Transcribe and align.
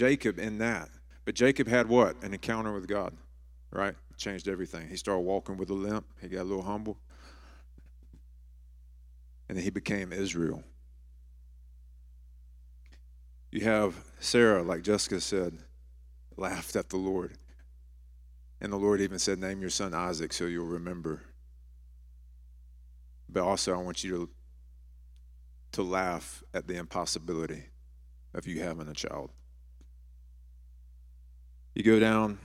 Jacob 0.00 0.38
in 0.38 0.56
that. 0.56 0.88
But 1.26 1.34
Jacob 1.34 1.68
had 1.68 1.86
what? 1.86 2.22
An 2.22 2.32
encounter 2.32 2.72
with 2.72 2.88
God, 2.88 3.14
right? 3.70 3.94
Changed 4.16 4.48
everything. 4.48 4.88
He 4.88 4.96
started 4.96 5.20
walking 5.20 5.58
with 5.58 5.68
a 5.68 5.74
limp. 5.74 6.06
He 6.22 6.28
got 6.28 6.40
a 6.40 6.44
little 6.44 6.62
humble. 6.62 6.96
And 9.46 9.58
then 9.58 9.62
he 9.62 9.68
became 9.68 10.10
Israel. 10.10 10.64
You 13.52 13.60
have 13.60 13.94
Sarah, 14.20 14.62
like 14.62 14.80
Jessica 14.80 15.20
said, 15.20 15.58
laughed 16.34 16.76
at 16.76 16.88
the 16.88 16.96
Lord. 16.96 17.34
And 18.58 18.72
the 18.72 18.78
Lord 18.78 19.02
even 19.02 19.18
said, 19.18 19.38
Name 19.38 19.60
your 19.60 19.68
son 19.68 19.92
Isaac 19.92 20.32
so 20.32 20.46
you'll 20.46 20.64
remember. 20.64 21.24
But 23.28 23.42
also, 23.42 23.74
I 23.74 23.82
want 23.82 24.02
you 24.02 24.10
to, 24.12 24.30
to 25.72 25.82
laugh 25.82 26.42
at 26.54 26.66
the 26.66 26.76
impossibility 26.76 27.64
of 28.32 28.46
you 28.46 28.62
having 28.62 28.88
a 28.88 28.94
child. 28.94 29.32
You 31.74 31.82
go 31.82 32.00
down, 32.00 32.38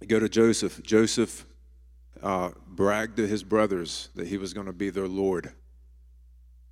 you 0.00 0.06
go 0.06 0.18
to 0.18 0.28
Joseph. 0.28 0.82
Joseph 0.82 1.46
uh, 2.22 2.50
bragged 2.66 3.16
to 3.16 3.26
his 3.26 3.42
brothers 3.42 4.08
that 4.14 4.26
he 4.26 4.36
was 4.36 4.54
going 4.54 4.66
to 4.66 4.72
be 4.72 4.90
their 4.90 5.08
Lord. 5.08 5.52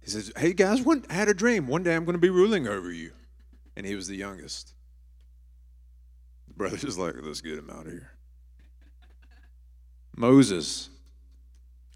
He 0.01 0.11
says, 0.11 0.33
Hey 0.37 0.53
guys, 0.53 0.83
one, 0.83 1.05
I 1.11 1.15
had 1.15 1.29
a 1.29 1.35
dream. 1.35 1.67
One 1.67 1.83
day 1.83 1.95
I'm 1.95 2.05
going 2.05 2.15
to 2.15 2.21
be 2.21 2.31
ruling 2.31 2.67
over 2.67 2.91
you. 2.91 3.13
And 3.77 3.87
he 3.87 3.95
was 3.95 4.09
the 4.09 4.17
youngest. 4.17 4.75
The 6.49 6.55
brothers 6.55 6.99
like, 6.99 7.15
Let's 7.21 7.41
get 7.41 7.59
him 7.59 7.71
out 7.71 7.87
of 7.87 7.93
here. 7.93 8.13
Moses 10.17 10.91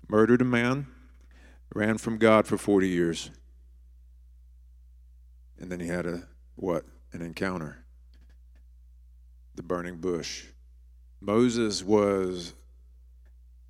murdered 0.09 0.41
a 0.41 0.45
man, 0.45 0.87
ran 1.75 1.99
from 1.99 2.19
God 2.19 2.47
for 2.47 2.57
40 2.57 2.89
years. 2.89 3.31
And 5.59 5.71
then 5.71 5.81
he 5.81 5.89
had 5.89 6.07
a 6.07 6.25
what? 6.57 6.85
An 7.13 7.23
encounter. 7.23 7.84
The 9.55 9.63
burning 9.63 9.97
bush. 9.97 10.45
Moses 11.21 11.83
was 11.83 12.55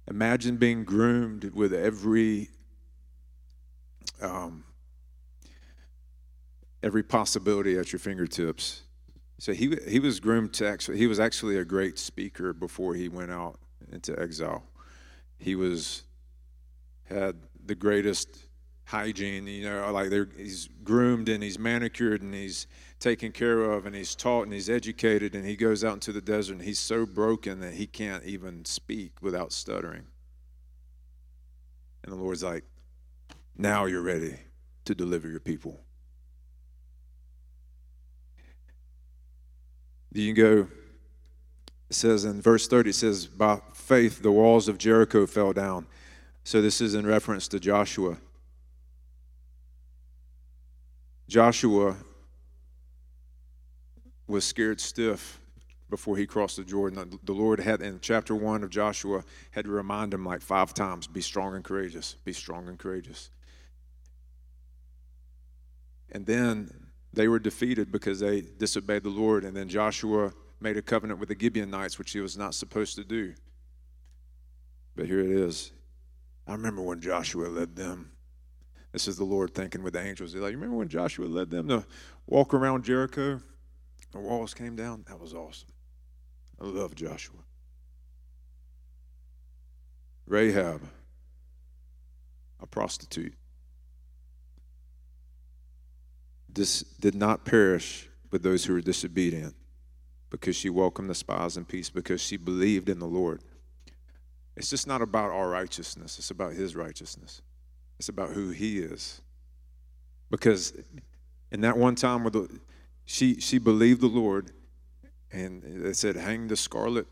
imagine 0.08 0.56
being 0.56 0.84
groomed 0.84 1.44
with 1.54 1.72
every 1.72 2.50
um, 4.20 4.64
every 6.82 7.02
possibility 7.02 7.78
at 7.78 7.92
your 7.92 8.00
fingertips. 8.00 8.82
So 9.38 9.52
he 9.52 9.76
he 9.88 9.98
was 9.98 10.20
groomed 10.20 10.52
to 10.54 10.68
actually 10.68 10.98
he 10.98 11.06
was 11.06 11.20
actually 11.20 11.58
a 11.58 11.64
great 11.64 11.98
speaker 11.98 12.52
before 12.52 12.94
he 12.94 13.08
went 13.08 13.30
out 13.30 13.58
into 13.90 14.18
exile. 14.18 14.64
He 15.38 15.54
was 15.54 16.04
had 17.04 17.36
the 17.64 17.74
greatest 17.74 18.28
hygiene, 18.84 19.46
you 19.46 19.64
know, 19.68 19.90
like 19.92 20.12
he's 20.36 20.68
groomed 20.82 21.28
and 21.28 21.42
he's 21.42 21.58
manicured 21.58 22.22
and 22.22 22.34
he's 22.34 22.66
taken 23.04 23.32
care 23.32 23.70
of 23.70 23.84
and 23.84 23.94
he's 23.94 24.14
taught 24.14 24.44
and 24.44 24.52
he's 24.52 24.70
educated 24.70 25.34
and 25.34 25.44
he 25.44 25.56
goes 25.56 25.84
out 25.84 25.92
into 25.92 26.10
the 26.10 26.22
desert 26.22 26.54
and 26.54 26.62
he's 26.62 26.78
so 26.78 27.04
broken 27.04 27.60
that 27.60 27.74
he 27.74 27.86
can't 27.86 28.24
even 28.24 28.64
speak 28.64 29.20
without 29.20 29.52
stuttering. 29.52 30.06
And 32.02 32.12
the 32.12 32.16
Lord's 32.16 32.42
like, 32.42 32.64
now 33.58 33.84
you're 33.84 34.00
ready 34.00 34.38
to 34.86 34.94
deliver 34.94 35.28
your 35.28 35.38
people. 35.38 35.80
You 40.12 40.32
go, 40.32 40.68
it 41.90 41.94
says 41.94 42.24
in 42.24 42.40
verse 42.40 42.66
30, 42.66 42.88
it 42.90 42.94
says, 42.94 43.26
By 43.26 43.60
faith 43.74 44.22
the 44.22 44.32
walls 44.32 44.66
of 44.66 44.78
Jericho 44.78 45.26
fell 45.26 45.52
down. 45.52 45.86
So 46.42 46.62
this 46.62 46.80
is 46.80 46.94
in 46.94 47.06
reference 47.06 47.48
to 47.48 47.60
Joshua. 47.60 48.16
Joshua 51.28 51.96
was 54.26 54.44
scared 54.44 54.80
stiff 54.80 55.40
before 55.90 56.16
he 56.16 56.26
crossed 56.26 56.56
the 56.56 56.64
Jordan. 56.64 57.18
The 57.22 57.32
Lord 57.32 57.60
had, 57.60 57.82
in 57.82 58.00
chapter 58.00 58.34
1 58.34 58.64
of 58.64 58.70
Joshua, 58.70 59.22
had 59.50 59.66
to 59.66 59.70
remind 59.70 60.14
him 60.14 60.24
like 60.24 60.40
five 60.40 60.74
times 60.74 61.06
be 61.06 61.20
strong 61.20 61.54
and 61.54 61.64
courageous, 61.64 62.16
be 62.24 62.32
strong 62.32 62.68
and 62.68 62.78
courageous. 62.78 63.30
And 66.10 66.26
then 66.26 66.70
they 67.12 67.28
were 67.28 67.38
defeated 67.38 67.92
because 67.92 68.20
they 68.20 68.40
disobeyed 68.40 69.02
the 69.02 69.10
Lord. 69.10 69.44
And 69.44 69.56
then 69.56 69.68
Joshua 69.68 70.32
made 70.60 70.76
a 70.76 70.82
covenant 70.82 71.20
with 71.20 71.28
the 71.28 71.36
Gibeonites, 71.38 71.98
which 71.98 72.12
he 72.12 72.20
was 72.20 72.36
not 72.36 72.54
supposed 72.54 72.96
to 72.96 73.04
do. 73.04 73.34
But 74.96 75.06
here 75.06 75.20
it 75.20 75.30
is. 75.30 75.72
I 76.46 76.52
remember 76.52 76.82
when 76.82 77.00
Joshua 77.00 77.48
led 77.48 77.74
them. 77.76 78.10
This 78.92 79.08
is 79.08 79.16
the 79.16 79.24
Lord 79.24 79.54
thinking 79.54 79.82
with 79.82 79.94
the 79.94 80.00
angels. 80.00 80.32
He's 80.32 80.42
like, 80.42 80.52
you 80.52 80.56
remember 80.56 80.76
when 80.76 80.88
Joshua 80.88 81.26
led 81.26 81.50
them 81.50 81.68
to 81.68 81.84
walk 82.26 82.54
around 82.54 82.84
Jericho? 82.84 83.40
The 84.14 84.20
walls 84.20 84.54
came 84.54 84.76
down. 84.76 85.04
That 85.08 85.18
was 85.18 85.34
awesome. 85.34 85.68
I 86.60 86.64
love 86.64 86.94
Joshua. 86.94 87.40
Rahab, 90.26 90.80
a 92.62 92.66
prostitute. 92.66 93.34
This 96.48 96.82
did 96.82 97.16
not 97.16 97.44
perish 97.44 98.08
with 98.30 98.44
those 98.44 98.64
who 98.64 98.74
were 98.74 98.80
disobedient 98.80 99.56
because 100.30 100.54
she 100.54 100.70
welcomed 100.70 101.10
the 101.10 101.14
spies 101.14 101.56
in 101.56 101.64
peace, 101.64 101.90
because 101.90 102.20
she 102.20 102.36
believed 102.36 102.88
in 102.88 103.00
the 103.00 103.06
Lord. 103.06 103.42
It's 104.56 104.70
just 104.70 104.86
not 104.86 105.02
about 105.02 105.30
our 105.30 105.48
righteousness, 105.48 106.18
it's 106.18 106.30
about 106.30 106.52
His 106.52 106.76
righteousness. 106.76 107.42
It's 107.98 108.08
about 108.08 108.30
who 108.30 108.50
He 108.50 108.78
is. 108.78 109.20
Because 110.30 110.72
in 111.50 111.60
that 111.62 111.76
one 111.76 111.96
time 111.96 112.22
where 112.22 112.30
the, 112.30 112.60
she, 113.04 113.40
she 113.40 113.58
believed 113.58 114.00
the 114.00 114.06
Lord, 114.06 114.52
and 115.32 115.62
they 115.62 115.92
said, 115.92 116.16
Hang 116.16 116.48
the 116.48 116.56
scarlet 116.56 117.06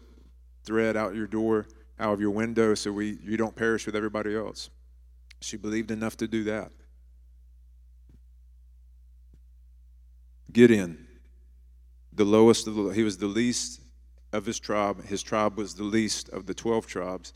thread 0.64 0.96
out 0.96 1.14
your 1.14 1.26
door, 1.26 1.66
out 1.98 2.14
of 2.14 2.20
your 2.20 2.30
window, 2.30 2.74
so 2.74 2.92
we, 2.92 3.18
you 3.22 3.36
don't 3.36 3.56
perish 3.56 3.86
with 3.86 3.96
everybody 3.96 4.34
else. 4.34 4.70
She 5.40 5.56
believed 5.56 5.90
enough 5.90 6.16
to 6.18 6.28
do 6.28 6.44
that. 6.44 6.70
Gideon, 10.52 11.06
the 12.12 12.24
lowest 12.24 12.66
of 12.66 12.74
the, 12.74 12.88
he 12.90 13.02
was 13.02 13.18
the 13.18 13.26
least 13.26 13.80
of 14.32 14.46
his 14.46 14.58
tribe. 14.58 15.04
His 15.04 15.22
tribe 15.22 15.56
was 15.56 15.74
the 15.74 15.84
least 15.84 16.28
of 16.28 16.46
the 16.46 16.54
12 16.54 16.86
tribes. 16.86 17.32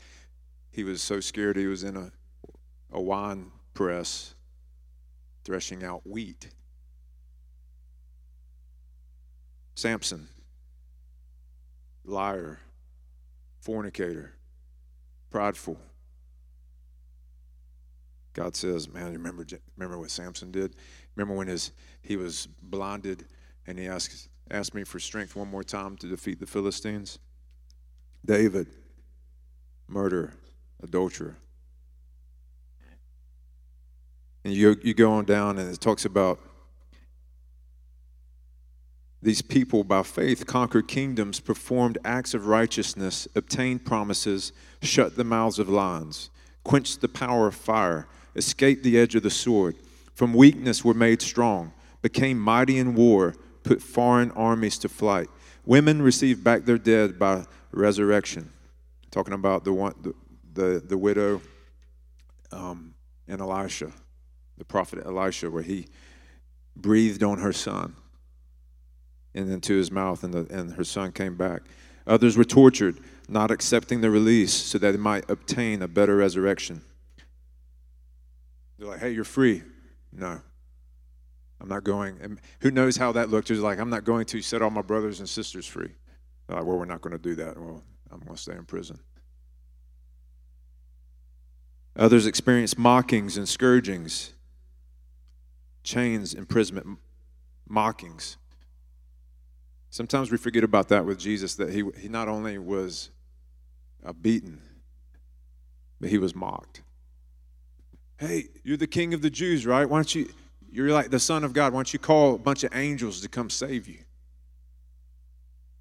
He 0.71 0.83
was 0.83 1.01
so 1.01 1.19
scared 1.19 1.57
he 1.57 1.65
was 1.65 1.83
in 1.83 1.97
a, 1.97 2.11
a 2.91 3.01
wine 3.01 3.51
press 3.73 4.35
threshing 5.43 5.83
out 5.83 6.05
wheat. 6.05 6.49
Samson, 9.77 10.27
liar, 12.03 12.59
fornicator, 13.59 14.33
prideful. 15.29 15.77
God 18.33 18.55
says, 18.55 18.91
man, 18.91 19.11
remember, 19.11 19.45
remember 19.75 19.99
what 19.99 20.09
Samson 20.09 20.51
did? 20.51 20.75
Remember 21.15 21.35
when 21.35 21.47
his, 21.47 21.73
he 22.01 22.17
was 22.17 22.47
blinded 22.63 23.25
and 23.67 23.77
he 23.77 23.85
asked, 23.85 24.29
asked 24.49 24.73
me 24.73 24.83
for 24.83 24.99
strength 24.99 25.35
one 25.35 25.47
more 25.47 25.63
time 25.63 25.95
to 25.97 26.07
defeat 26.07 26.39
the 26.39 26.47
Philistines? 26.47 27.19
David, 28.25 28.65
murder, 29.87 30.33
adulterer. 30.81 31.37
And 34.43 34.55
you, 34.55 34.75
you 34.81 34.95
go 34.95 35.11
on 35.11 35.25
down 35.25 35.59
and 35.59 35.71
it 35.71 35.79
talks 35.79 36.05
about 36.05 36.39
these 39.27 39.41
people, 39.41 39.83
by 39.83 40.03
faith, 40.03 40.47
conquered 40.47 40.87
kingdoms, 40.87 41.41
performed 41.41 41.97
acts 42.05 42.33
of 42.33 42.47
righteousness, 42.47 43.27
obtained 43.35 43.83
promises, 43.83 44.53
shut 44.81 45.17
the 45.17 45.23
mouths 45.25 45.59
of 45.59 45.67
lions, 45.67 46.29
quenched 46.63 47.01
the 47.01 47.09
power 47.09 47.47
of 47.47 47.53
fire, 47.53 48.07
escaped 48.37 48.83
the 48.83 48.97
edge 48.97 49.15
of 49.15 49.23
the 49.23 49.29
sword 49.29 49.75
from 50.13 50.33
weakness 50.33 50.85
were 50.85 50.93
made 50.93 51.21
strong, 51.21 51.73
became 52.01 52.39
mighty 52.39 52.77
in 52.77 52.95
war, 52.95 53.35
put 53.63 53.81
foreign 53.81 54.31
armies 54.31 54.77
to 54.77 54.87
flight. 54.87 55.27
Women 55.65 56.01
received 56.01 56.41
back 56.41 56.63
their 56.63 56.77
dead 56.77 57.19
by 57.19 57.43
resurrection. 57.73 58.53
Talking 59.11 59.33
about 59.33 59.65
the 59.65 59.73
one, 59.73 59.93
the, 60.01 60.13
the, 60.53 60.79
the 60.79 60.97
widow 60.97 61.41
um, 62.53 62.93
and 63.27 63.41
Elisha, 63.41 63.91
the 64.57 64.63
prophet 64.63 65.05
Elisha, 65.05 65.51
where 65.51 65.63
he 65.63 65.87
breathed 66.77 67.23
on 67.23 67.39
her 67.39 67.51
son 67.51 67.93
and 69.37 69.51
into 69.51 69.75
his 69.75 69.91
mouth, 69.91 70.23
and, 70.23 70.33
the, 70.33 70.47
and 70.49 70.73
her 70.73 70.83
son 70.83 71.11
came 71.11 71.35
back. 71.35 71.61
Others 72.05 72.37
were 72.37 72.43
tortured, 72.43 72.97
not 73.29 73.51
accepting 73.51 74.01
the 74.01 74.09
release 74.09 74.53
so 74.53 74.77
that 74.77 74.91
they 74.91 74.97
might 74.97 75.29
obtain 75.29 75.81
a 75.81 75.87
better 75.87 76.15
resurrection. 76.15 76.81
They're 78.77 78.87
like, 78.87 78.99
hey, 78.99 79.11
you're 79.11 79.23
free. 79.23 79.63
No. 80.11 80.41
I'm 81.59 81.67
not 81.67 81.83
going. 81.83 82.17
And 82.21 82.39
who 82.59 82.71
knows 82.71 82.97
how 82.97 83.11
that 83.13 83.29
looked? 83.29 83.49
It's 83.49 83.59
like, 83.59 83.79
I'm 83.79 83.89
not 83.89 84.03
going 84.03 84.25
to 84.27 84.41
set 84.41 84.61
all 84.61 84.69
my 84.69 84.81
brothers 84.81 85.19
and 85.19 85.27
sisters 85.27 85.65
free. 85.65 85.89
Like, 86.47 86.63
well, 86.63 86.77
we're 86.77 86.85
not 86.85 87.01
going 87.01 87.13
to 87.13 87.21
do 87.21 87.35
that. 87.35 87.59
Well, 87.59 87.83
I'm 88.11 88.19
going 88.19 88.35
to 88.35 88.41
stay 88.41 88.53
in 88.53 88.65
prison. 88.65 88.99
Others 91.95 92.27
experienced 92.27 92.77
mockings 92.77 93.37
and 93.37 93.49
scourgings, 93.49 94.33
chains, 95.83 96.35
imprisonment, 96.35 96.99
mockings. 97.67 98.37
Sometimes 99.97 100.29
we 100.31 100.37
forget 100.37 100.63
about 100.63 100.89
that 100.89 101.07
with 101.07 101.17
Jesus, 101.17 101.55
that 101.55 101.71
he, 101.71 101.83
he 101.99 102.07
not 102.07 102.27
only 102.27 102.59
was 102.59 103.09
uh, 104.05 104.13
beaten, 104.13 104.61
but 105.99 106.11
he 106.11 106.19
was 106.19 106.35
mocked. 106.35 106.83
Hey, 108.19 108.49
you're 108.63 108.77
the 108.77 108.85
king 108.85 109.15
of 109.15 109.23
the 109.23 109.31
Jews, 109.31 109.65
right? 109.65 109.89
Why 109.89 109.97
don't 109.97 110.13
you, 110.13 110.29
you're 110.69 110.91
like 110.91 111.09
the 111.09 111.19
son 111.19 111.43
of 111.43 111.51
God. 111.51 111.73
Why 111.73 111.79
don't 111.79 111.93
you 111.93 111.97
call 111.97 112.35
a 112.35 112.37
bunch 112.37 112.63
of 112.63 112.75
angels 112.75 113.21
to 113.21 113.27
come 113.27 113.49
save 113.49 113.87
you? 113.87 113.97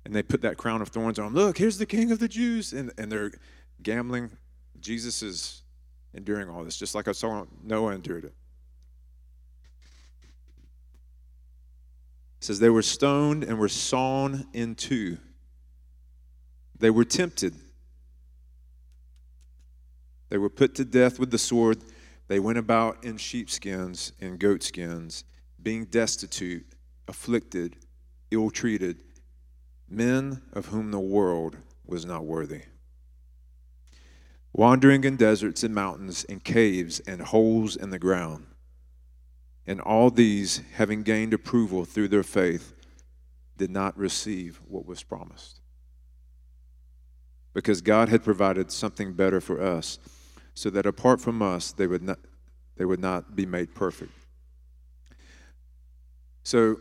And 0.07 0.15
they 0.15 0.23
put 0.23 0.41
that 0.41 0.57
crown 0.57 0.81
of 0.81 0.89
thorns 0.89 1.19
on 1.19 1.27
him. 1.27 1.35
Look, 1.35 1.59
here's 1.59 1.77
the 1.77 1.85
king 1.85 2.11
of 2.11 2.19
the 2.19 2.29
Jews. 2.29 2.73
And, 2.73 2.93
and 2.97 3.13
they're 3.13 3.33
gambling. 3.83 4.31
Jesus 4.81 5.23
is 5.23 5.61
enduring 6.15 6.49
all 6.49 6.65
this, 6.65 6.79
just 6.79 6.95
like 6.95 7.07
I 7.07 7.13
saw 7.13 7.45
Noah 7.63 7.93
endured 7.93 8.25
it. 8.25 8.35
Says 12.47 12.61
they 12.61 12.71
were 12.71 12.81
stoned 12.81 13.43
and 13.43 13.59
were 13.59 13.69
sawn 13.69 14.47
in 14.53 14.77
two. 14.77 15.19
They 16.79 16.91
were 16.91 17.05
tempted. 17.05 17.57
They 20.29 20.39
were 20.39 20.49
put 20.49 20.77
to 20.77 20.85
death 20.85 21.19
with 21.19 21.33
the 21.33 21.39
sword. 21.39 21.79
They 22.29 22.39
went 22.39 22.59
about 22.59 23.03
in 23.03 23.17
sheepskins 23.17 24.13
and 24.21 24.39
goatskins, 24.39 25.25
being 25.61 25.87
destitute, 25.87 26.67
afflicted, 27.09 27.79
ill 28.31 28.51
treated, 28.51 29.01
men 29.89 30.41
of 30.53 30.67
whom 30.67 30.93
the 30.93 31.01
world 31.01 31.57
was 31.85 32.07
not 32.07 32.25
worthy. 32.27 32.63
Wandering 34.53 35.03
in 35.03 35.17
deserts 35.17 35.65
and 35.65 35.75
mountains 35.75 36.25
and 36.29 36.45
caves 36.45 37.01
and 37.01 37.21
holes 37.23 37.75
in 37.75 37.91
the 37.91 37.99
ground. 37.99 38.47
And 39.67 39.81
all 39.81 40.11
these, 40.11 40.63
having 40.75 41.03
gained 41.03 41.35
approval 41.35 41.85
through 41.85 42.09
their 42.09 42.23
faith, 42.23 42.73
did 43.57 43.71
not 43.71 43.97
receive 43.99 44.61
what 44.69 44.87
was 44.87 45.03
promised. 45.03 45.61
Because 47.53 47.81
God 47.81 48.09
had 48.09 48.23
provided 48.23 48.71
something 48.71 49.15
better 49.15 49.41
for 49.41 49.61
us 49.63 49.99
so 50.55 50.71
that 50.71 50.87
apart 50.87 51.21
from 51.21 51.43
us, 51.43 51.73
they 51.73 51.87
would 51.87 52.03
not, 52.03 52.19
they 52.77 52.85
would 52.85 53.01
not 53.01 53.35
be 53.35 53.47
made 53.47 53.75
perfect. 53.75 54.13
So, 56.43 56.77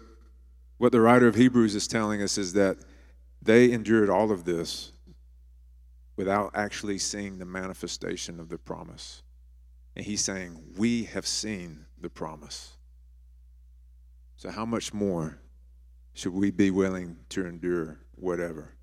what 0.78 0.92
the 0.92 1.02
writer 1.02 1.28
of 1.28 1.36
Hebrews 1.36 1.74
is 1.74 1.88
telling 1.88 2.22
us 2.22 2.38
is 2.38 2.54
that 2.54 2.78
they 3.42 3.72
endured 3.72 4.10
all 4.10 4.32
of 4.32 4.44
this 4.44 4.92
without 6.18 6.52
actually 6.54 6.98
seeing 6.98 7.38
the 7.38 7.46
manifestation 7.46 8.40
of 8.40 8.50
the 8.50 8.58
promise. 8.58 9.24
And 9.96 10.06
he's 10.06 10.22
saying, 10.22 10.74
We 10.78 11.06
have 11.06 11.26
seen 11.26 11.85
the 12.06 12.10
promise. 12.12 12.78
So, 14.38 14.52
how 14.52 14.64
much 14.64 14.94
more 14.94 15.40
should 16.14 16.34
we 16.34 16.52
be 16.52 16.70
willing 16.70 17.18
to 17.30 17.48
endure 17.48 17.98
whatever? 18.14 18.76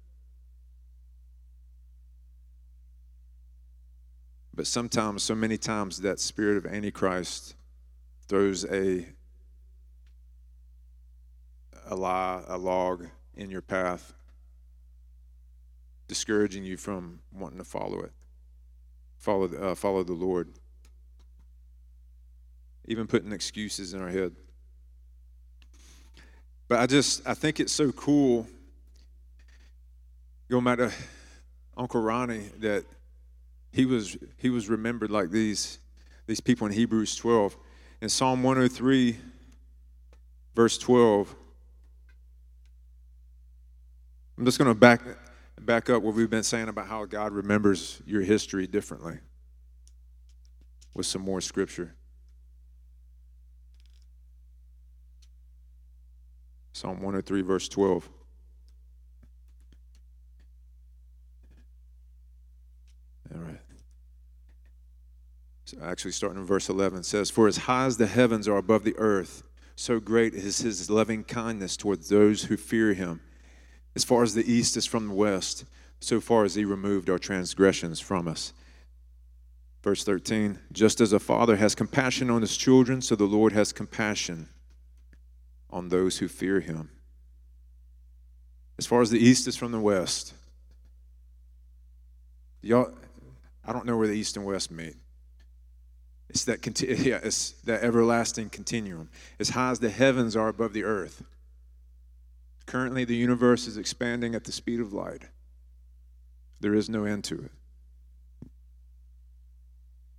But 4.53 4.67
sometimes, 4.67 5.23
so 5.23 5.37
many 5.37 5.57
times, 5.57 6.01
that 6.01 6.19
spirit 6.19 6.57
of 6.57 6.67
Antichrist 6.67 7.55
throws 8.27 8.65
a, 8.65 9.07
a 11.87 11.95
lie, 11.95 12.43
a 12.49 12.59
log 12.59 13.07
in 13.37 13.51
your 13.51 13.63
path, 13.63 14.15
discouraging 16.09 16.65
you 16.65 16.77
from 16.77 17.21
wanting 17.33 17.59
to 17.59 17.65
follow 17.65 18.01
it, 18.01 18.13
follow, 19.17 19.47
uh, 19.47 19.77
follow 19.77 20.03
the 20.03 20.13
Lord. 20.13 20.49
Even 22.93 23.07
putting 23.07 23.33
excuses 23.33 23.95
in 23.95 24.03
our 24.03 24.11
head. 24.11 24.35
But 26.69 26.81
I 26.81 26.87
just, 26.87 27.27
I 27.27 27.33
think 27.33 27.59
it's 27.59 27.73
so 27.73 27.91
cool, 27.91 28.47
going 30.51 30.63
back 30.63 30.77
to 30.77 30.93
Uncle 31.75 32.03
Ronnie, 32.03 32.51
that 32.59 32.85
he 33.73 33.87
was 33.87 34.19
he 34.37 34.51
was 34.51 34.69
remembered 34.69 35.11
like 35.11 35.31
these 35.31 35.79
these 36.27 36.41
people 36.41 36.67
in 36.67 36.75
Hebrews 36.75 37.17
12. 37.17 37.57
In 38.03 38.11
Psalm 38.11 38.43
103 38.43 39.17
verse 40.55 40.77
12 40.77 41.35
I'm 44.37 44.45
just 44.45 44.59
going 44.59 44.69
to 44.69 44.75
back 44.75 45.01
back 45.63 45.89
up 45.89 46.03
what 46.03 46.15
we've 46.15 46.29
been 46.29 46.43
saying 46.43 46.69
about 46.69 46.89
how 46.89 47.07
God 47.07 47.33
remembers 47.33 48.03
your 48.05 48.21
history 48.21 48.67
differently 48.67 49.19
with 50.93 51.07
some 51.07 51.23
more 51.23 51.41
scripture. 51.41 51.95
Psalm 56.73 56.97
103 56.97 57.43
verse 57.43 57.69
12 57.69 58.09
All 63.35 63.41
right. 63.41 63.61
So 65.65 65.79
actually, 65.83 66.13
starting 66.13 66.41
in 66.41 66.47
verse 66.47 66.69
11, 66.69 67.03
says, 67.05 67.31
For 67.31 67.49
as 67.49 67.57
high 67.59 67.87
as 67.87 67.97
the 67.97 68.07
heavens 68.07 68.47
are 68.47 68.59
above 68.59 68.85
the 68.85 68.97
earth, 68.99 69.43
so 69.75 70.01
great 70.01 70.35
is 70.35 70.59
his 70.59 70.91
loving 70.91 71.25
kindness 71.25 71.77
towards 71.77 72.09
those 72.09 72.45
who 72.45 72.57
fear 72.57 72.93
him. 72.93 73.21
As 73.97 74.05
far 74.05 74.23
as 74.23 74.35
the 74.35 74.51
east 74.51 74.77
is 74.77 74.85
from 74.85 75.09
the 75.09 75.15
west, 75.15 75.65
so 76.01 76.21
far 76.21 76.45
as 76.45 76.57
he 76.57 76.65
removed 76.65 77.09
our 77.09 77.19
transgressions 77.19 78.01
from 78.01 78.29
us. 78.29 78.53
Verse 79.83 80.05
13, 80.05 80.59
just 80.73 81.01
as 81.01 81.13
a 81.13 81.19
father 81.19 81.57
has 81.57 81.75
compassion 81.75 82.29
on 82.29 82.43
his 82.43 82.57
children, 82.57 83.01
so 83.01 83.17
the 83.17 83.25
Lord 83.25 83.53
has 83.53 83.73
compassion 83.73 84.49
on 85.73 85.89
those 85.89 86.19
who 86.19 86.29
fear 86.29 86.61
him. 86.61 86.91
As 88.79 88.87
far 88.87 89.01
as 89.01 89.11
the 89.11 89.19
east 89.19 89.49
is 89.49 89.57
from 89.57 89.73
the 89.73 89.81
west, 89.81 90.35
y'all, 92.61 92.93
I 93.65 93.73
don't 93.73 93.87
know 93.87 93.97
where 93.97 94.09
the 94.09 94.15
east 94.15 94.37
and 94.37 94.45
west 94.45 94.71
meet. 94.71 94.97
It's 96.29 96.45
that, 96.45 96.81
yeah, 96.81 97.21
it's 97.23 97.53
that 97.65 97.83
everlasting 97.83 98.51
continuum. 98.51 99.09
As 99.39 99.51
high 99.51 99.71
as 99.71 99.81
the 99.81 99.91
heavens 99.91 100.37
are 100.37 100.49
above 100.49 100.73
the 100.73 100.85
earth. 100.85 101.25
Currently, 102.67 103.05
the 103.05 103.17
universe 103.17 103.67
is 103.67 103.77
expanding 103.77 104.35
at 104.35 104.45
the 104.45 104.53
speed 104.53 104.81
of 104.81 104.93
light. 104.93 105.25
There 106.61 106.75
is 106.75 106.89
no 106.89 107.05
end 107.05 107.25
to 107.25 107.35
it. 107.35 108.49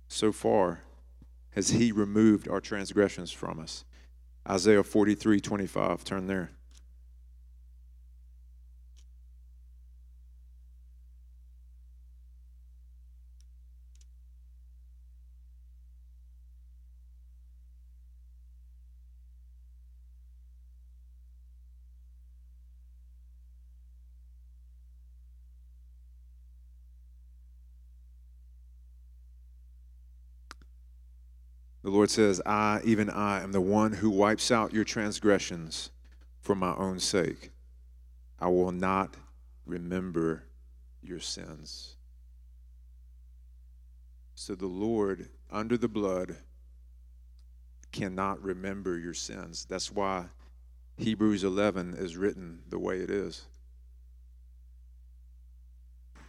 So 0.08 0.30
far 0.30 0.82
has 1.50 1.70
He 1.70 1.90
removed 1.90 2.48
our 2.48 2.60
transgressions 2.60 3.32
from 3.32 3.58
us. 3.58 3.84
Isaiah 4.48 4.82
43 4.82 5.40
25. 5.40 6.04
Turn 6.04 6.26
there. 6.26 6.50
The 31.84 31.90
Lord 31.90 32.10
says, 32.10 32.40
I, 32.46 32.80
even 32.84 33.10
I, 33.10 33.42
am 33.42 33.52
the 33.52 33.60
one 33.60 33.92
who 33.92 34.08
wipes 34.08 34.50
out 34.50 34.72
your 34.72 34.84
transgressions 34.84 35.90
for 36.40 36.54
my 36.54 36.74
own 36.76 36.98
sake. 36.98 37.50
I 38.40 38.48
will 38.48 38.72
not 38.72 39.14
remember 39.66 40.44
your 41.02 41.20
sins. 41.20 41.96
So 44.34 44.54
the 44.54 44.66
Lord, 44.66 45.28
under 45.50 45.76
the 45.76 45.86
blood, 45.86 46.36
cannot 47.92 48.42
remember 48.42 48.98
your 48.98 49.12
sins. 49.12 49.66
That's 49.68 49.92
why 49.92 50.24
Hebrews 50.96 51.44
11 51.44 51.96
is 51.98 52.16
written 52.16 52.60
the 52.70 52.78
way 52.78 53.00
it 53.00 53.10
is. 53.10 53.44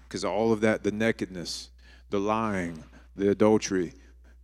Because 0.04 0.26
all 0.26 0.52
of 0.52 0.60
that, 0.62 0.84
the 0.84 0.92
nakedness, 0.92 1.70
the 2.10 2.20
lying, 2.20 2.84
the 3.16 3.30
adultery, 3.30 3.94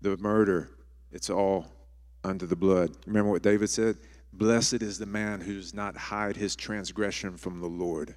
the 0.01 0.15
murder, 0.15 0.69
it's 1.11 1.29
all 1.29 1.67
under 2.23 2.45
the 2.45 2.55
blood. 2.55 2.91
Remember 3.05 3.31
what 3.31 3.41
David 3.41 3.69
said? 3.69 3.97
Blessed 4.33 4.81
is 4.81 4.97
the 4.97 5.05
man 5.05 5.41
who 5.41 5.55
does 5.55 5.73
not 5.73 5.97
hide 5.97 6.37
his 6.37 6.55
transgression 6.55 7.37
from 7.37 7.59
the 7.59 7.67
Lord. 7.67 8.15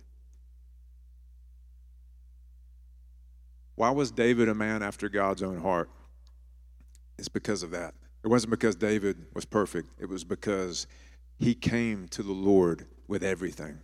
Why 3.74 3.90
was 3.90 4.12
David 4.12 4.48
a 4.48 4.54
man 4.54 4.82
after 4.82 5.08
God's 5.08 5.42
own 5.42 5.60
heart? 5.60 5.90
It's 7.18 7.28
because 7.28 7.62
of 7.62 7.70
that. 7.72 7.94
It 8.22 8.28
wasn't 8.28 8.52
because 8.52 8.76
David 8.76 9.26
was 9.34 9.44
perfect, 9.44 9.88
it 9.98 10.08
was 10.08 10.24
because 10.24 10.86
he 11.38 11.54
came 11.54 12.08
to 12.08 12.22
the 12.22 12.32
Lord 12.32 12.86
with 13.08 13.22
everything. 13.22 13.78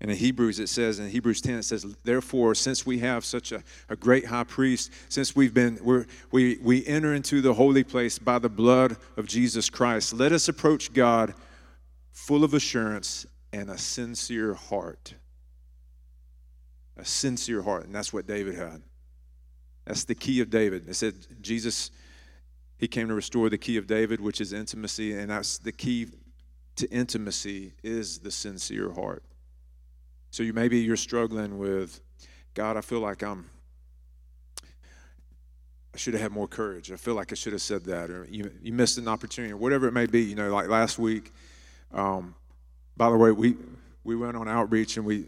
And 0.00 0.10
in 0.10 0.16
Hebrews, 0.16 0.58
it 0.58 0.68
says, 0.68 0.98
in 0.98 1.10
Hebrews 1.10 1.42
10, 1.42 1.58
it 1.58 1.62
says, 1.64 1.84
Therefore, 2.04 2.54
since 2.54 2.86
we 2.86 3.00
have 3.00 3.22
such 3.24 3.52
a, 3.52 3.62
a 3.90 3.96
great 3.96 4.24
high 4.24 4.44
priest, 4.44 4.90
since 5.10 5.36
we've 5.36 5.52
been, 5.52 5.78
we're, 5.82 6.06
we, 6.32 6.58
we 6.62 6.86
enter 6.86 7.12
into 7.12 7.42
the 7.42 7.52
holy 7.52 7.84
place 7.84 8.18
by 8.18 8.38
the 8.38 8.48
blood 8.48 8.96
of 9.18 9.26
Jesus 9.26 9.68
Christ, 9.68 10.14
let 10.14 10.32
us 10.32 10.48
approach 10.48 10.94
God 10.94 11.34
full 12.12 12.44
of 12.44 12.54
assurance 12.54 13.26
and 13.52 13.68
a 13.68 13.76
sincere 13.76 14.54
heart. 14.54 15.14
A 16.96 17.04
sincere 17.04 17.62
heart. 17.62 17.84
And 17.84 17.94
that's 17.94 18.12
what 18.12 18.26
David 18.26 18.54
had. 18.54 18.82
That's 19.84 20.04
the 20.04 20.14
key 20.14 20.40
of 20.40 20.48
David. 20.48 20.88
It 20.88 20.94
said 20.94 21.14
Jesus, 21.42 21.90
he 22.78 22.88
came 22.88 23.08
to 23.08 23.14
restore 23.14 23.50
the 23.50 23.58
key 23.58 23.76
of 23.76 23.86
David, 23.86 24.20
which 24.20 24.40
is 24.40 24.54
intimacy. 24.54 25.12
And 25.12 25.30
that's 25.30 25.58
the 25.58 25.72
key 25.72 26.06
to 26.76 26.88
intimacy 26.90 27.74
is 27.82 28.20
the 28.20 28.30
sincere 28.30 28.92
heart. 28.92 29.24
So 30.30 30.42
you 30.42 30.52
maybe 30.52 30.78
you're 30.78 30.96
struggling 30.96 31.58
with, 31.58 32.00
God, 32.54 32.76
I 32.76 32.80
feel 32.80 33.00
like 33.00 33.22
I'm 33.22 33.50
I 35.92 35.98
should 35.98 36.14
have 36.14 36.22
had 36.22 36.32
more 36.32 36.46
courage. 36.46 36.92
I 36.92 36.96
feel 36.96 37.14
like 37.14 37.32
I 37.32 37.34
should 37.34 37.52
have 37.52 37.62
said 37.62 37.84
that, 37.86 38.10
or 38.10 38.26
you, 38.30 38.50
you 38.62 38.72
missed 38.72 38.96
an 38.96 39.08
opportunity, 39.08 39.52
or 39.52 39.56
whatever 39.56 39.88
it 39.88 39.92
may 39.92 40.06
be. 40.06 40.22
You 40.22 40.36
know, 40.36 40.52
like 40.54 40.68
last 40.68 40.98
week. 40.98 41.32
Um, 41.92 42.34
by 42.96 43.10
the 43.10 43.16
way, 43.16 43.32
we 43.32 43.56
we 44.04 44.14
went 44.14 44.36
on 44.36 44.48
outreach 44.48 44.96
and 44.96 45.04
we 45.04 45.26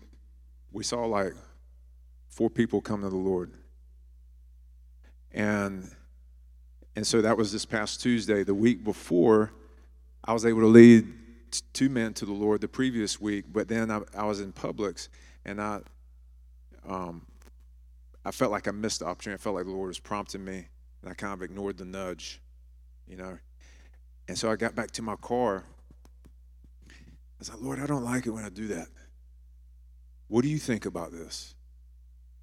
we 0.71 0.85
saw 0.85 1.05
like 1.05 1.35
four 2.29 2.49
people 2.49 2.81
come 2.81 3.03
to 3.03 3.09
the 3.09 3.17
Lord, 3.17 3.51
and 5.33 5.91
and 6.95 7.05
so 7.05 7.23
that 7.23 7.37
was 7.37 7.51
this 7.51 7.65
past 7.65 8.01
Tuesday. 8.01 8.45
The 8.45 8.55
week 8.55 8.85
before, 8.85 9.53
I 10.25 10.33
was 10.33 10.47
able 10.47 10.61
to 10.61 10.67
lead 10.67 11.13
two 11.61 11.89
men 11.89 12.15
to 12.15 12.25
the 12.25 12.33
Lord 12.33 12.61
the 12.61 12.69
previous 12.69 13.21
week, 13.21 13.45
but 13.53 13.69
then 13.69 13.91
I, 13.91 14.01
I 14.17 14.25
was 14.25 14.41
in 14.41 14.53
Publix 14.53 15.09
and 15.45 15.61
I 15.61 15.81
um, 16.89 17.27
I 18.25 18.31
felt 18.31 18.53
like 18.53 18.69
I 18.69 18.71
missed 18.71 19.01
the 19.01 19.07
opportunity. 19.07 19.41
I 19.41 19.43
felt 19.43 19.57
like 19.57 19.65
the 19.65 19.73
Lord 19.73 19.89
was 19.89 19.99
prompting 19.99 20.45
me, 20.45 20.69
and 21.03 21.11
I 21.11 21.15
kind 21.15 21.33
of 21.33 21.43
ignored 21.43 21.77
the 21.77 21.85
nudge, 21.85 22.41
you 23.07 23.17
know. 23.17 23.39
And 24.29 24.39
so 24.39 24.51
I 24.51 24.57
got 24.57 24.75
back 24.75 24.91
to 24.93 25.03
my 25.03 25.17
car. 25.17 25.65
I 26.89 26.93
was 27.39 27.51
like, 27.51 27.61
Lord, 27.61 27.81
I 27.81 27.87
don't 27.87 28.05
like 28.05 28.27
it 28.27 28.31
when 28.31 28.45
I 28.45 28.49
do 28.49 28.69
that. 28.69 28.89
What 30.29 30.43
do 30.43 30.49
you 30.49 30.59
think 30.59 30.87
about 30.87 31.13
this? 31.13 31.55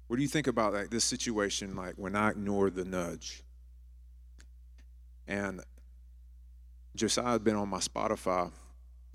What 0.06 0.16
do 0.16 0.22
you 0.22 0.28
think 0.28 0.46
about 0.46 0.74
like 0.74 0.90
this 0.90 1.04
situation, 1.04 1.74
like 1.74 1.94
when 1.96 2.14
I 2.14 2.30
ignore 2.30 2.68
the 2.70 2.84
nudge? 2.84 3.42
And 5.26 5.62
Josiah 6.96 7.32
had 7.32 7.44
been 7.44 7.56
on 7.56 7.68
my 7.68 7.78
Spotify, 7.78 8.50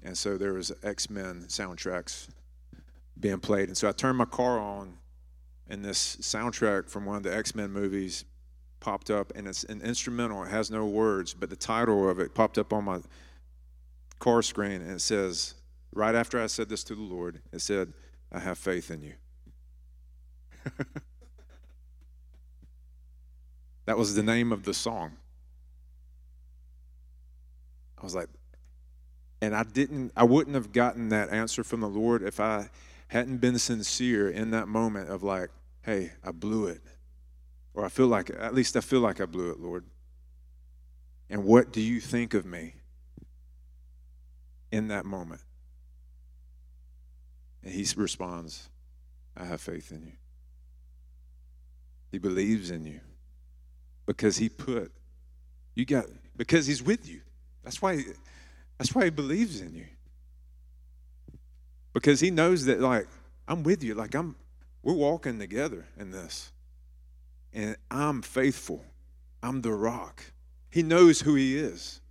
and 0.05 0.17
so 0.17 0.37
there 0.37 0.53
was 0.53 0.71
X 0.83 1.09
Men 1.09 1.45
soundtracks 1.47 2.29
being 3.19 3.39
played, 3.39 3.67
and 3.67 3.77
so 3.77 3.89
I 3.89 3.91
turned 3.91 4.17
my 4.17 4.25
car 4.25 4.59
on 4.59 4.97
and 5.67 5.83
this 5.83 6.17
soundtrack 6.17 6.89
from 6.89 7.05
one 7.05 7.17
of 7.17 7.23
the 7.23 7.35
X 7.35 7.55
Men 7.55 7.71
movies 7.71 8.25
popped 8.79 9.09
up, 9.09 9.33
and 9.35 9.47
it's 9.47 9.63
an 9.63 9.81
instrumental. 9.81 10.43
It 10.43 10.51
has 10.51 10.69
no 10.69 10.85
words, 10.85 11.33
but 11.33 11.49
the 11.49 11.55
title 11.55 12.07
of 12.07 12.19
it 12.19 12.35
popped 12.35 12.59
up 12.59 12.71
on 12.71 12.83
my 12.83 12.99
car 14.19 14.41
screen, 14.43 14.81
and 14.81 14.91
it 14.91 15.01
says, 15.01 15.55
right 15.91 16.13
after 16.13 16.41
I 16.41 16.45
said 16.47 16.69
this 16.69 16.83
to 16.85 16.95
the 16.95 17.01
Lord, 17.01 17.41
it 17.51 17.61
said, 17.61 17.93
I 18.31 18.39
have 18.39 18.57
faith 18.57 18.91
in 18.91 19.01
you. 19.01 19.13
that 23.85 23.97
was 23.97 24.15
the 24.15 24.23
name 24.23 24.51
of 24.51 24.63
the 24.63 24.73
song. 24.73 25.13
I 27.97 28.03
was 28.03 28.13
like, 28.13 28.29
and 29.41 29.55
I 29.55 29.63
didn't, 29.63 30.11
I 30.15 30.23
wouldn't 30.23 30.55
have 30.55 30.71
gotten 30.71 31.09
that 31.09 31.29
answer 31.29 31.63
from 31.63 31.81
the 31.81 31.89
Lord 31.89 32.23
if 32.23 32.39
I 32.39 32.69
hadn't 33.07 33.37
been 33.37 33.59
sincere 33.59 34.29
in 34.29 34.51
that 34.51 34.67
moment 34.67 35.09
of 35.09 35.23
like, 35.23 35.49
hey, 35.83 36.13
I 36.23 36.31
blew 36.31 36.67
it. 36.67 36.81
Or 37.73 37.85
I 37.85 37.89
feel 37.89 38.07
like, 38.07 38.29
at 38.29 38.55
least 38.55 38.75
I 38.75 38.81
feel 38.81 39.01
like 39.01 39.19
I 39.19 39.25
blew 39.25 39.51
it, 39.51 39.59
Lord. 39.59 39.85
And 41.29 41.43
what 41.43 41.71
do 41.71 41.81
you 41.81 41.99
think 41.99 42.33
of 42.33 42.45
me 42.45 42.75
in 44.71 44.87
that 44.87 45.05
moment? 45.05 45.41
And 47.63 47.73
he 47.73 47.85
responds, 47.97 48.69
I 49.35 49.45
have 49.45 49.59
faith 49.59 49.91
in 49.91 50.05
you. 50.05 50.13
He 52.11 52.17
believes 52.19 52.71
in 52.71 52.85
you 52.85 53.01
because 54.05 54.37
he 54.37 54.47
put, 54.47 54.91
you 55.73 55.83
got, 55.83 56.05
because 56.37 56.67
he's 56.67 56.81
with 56.81 57.09
you. 57.09 57.21
That's 57.63 57.81
why, 57.81 58.03
that's 58.77 58.93
why 58.93 59.05
he 59.05 59.09
believes 59.09 59.61
in 59.61 59.73
you 59.73 59.85
because 61.95 62.19
he 62.19 62.29
knows 62.29 62.65
that 62.65 62.81
like 62.81 63.07
I'm 63.47 63.63
with 63.63 63.83
you, 63.83 63.95
like 63.95 64.13
I'm 64.15 64.35
we're 64.83 64.93
walking 64.93 65.39
together 65.39 65.87
in 65.97 66.11
this. 66.11 66.51
And 67.53 67.75
I'm 67.89 68.21
faithful. 68.21 68.83
I'm 69.41 69.61
the 69.61 69.71
rock. 69.71 70.21
He 70.69 70.83
knows 70.83 71.21
who 71.21 71.33
he 71.35 71.57
is. 71.57 72.01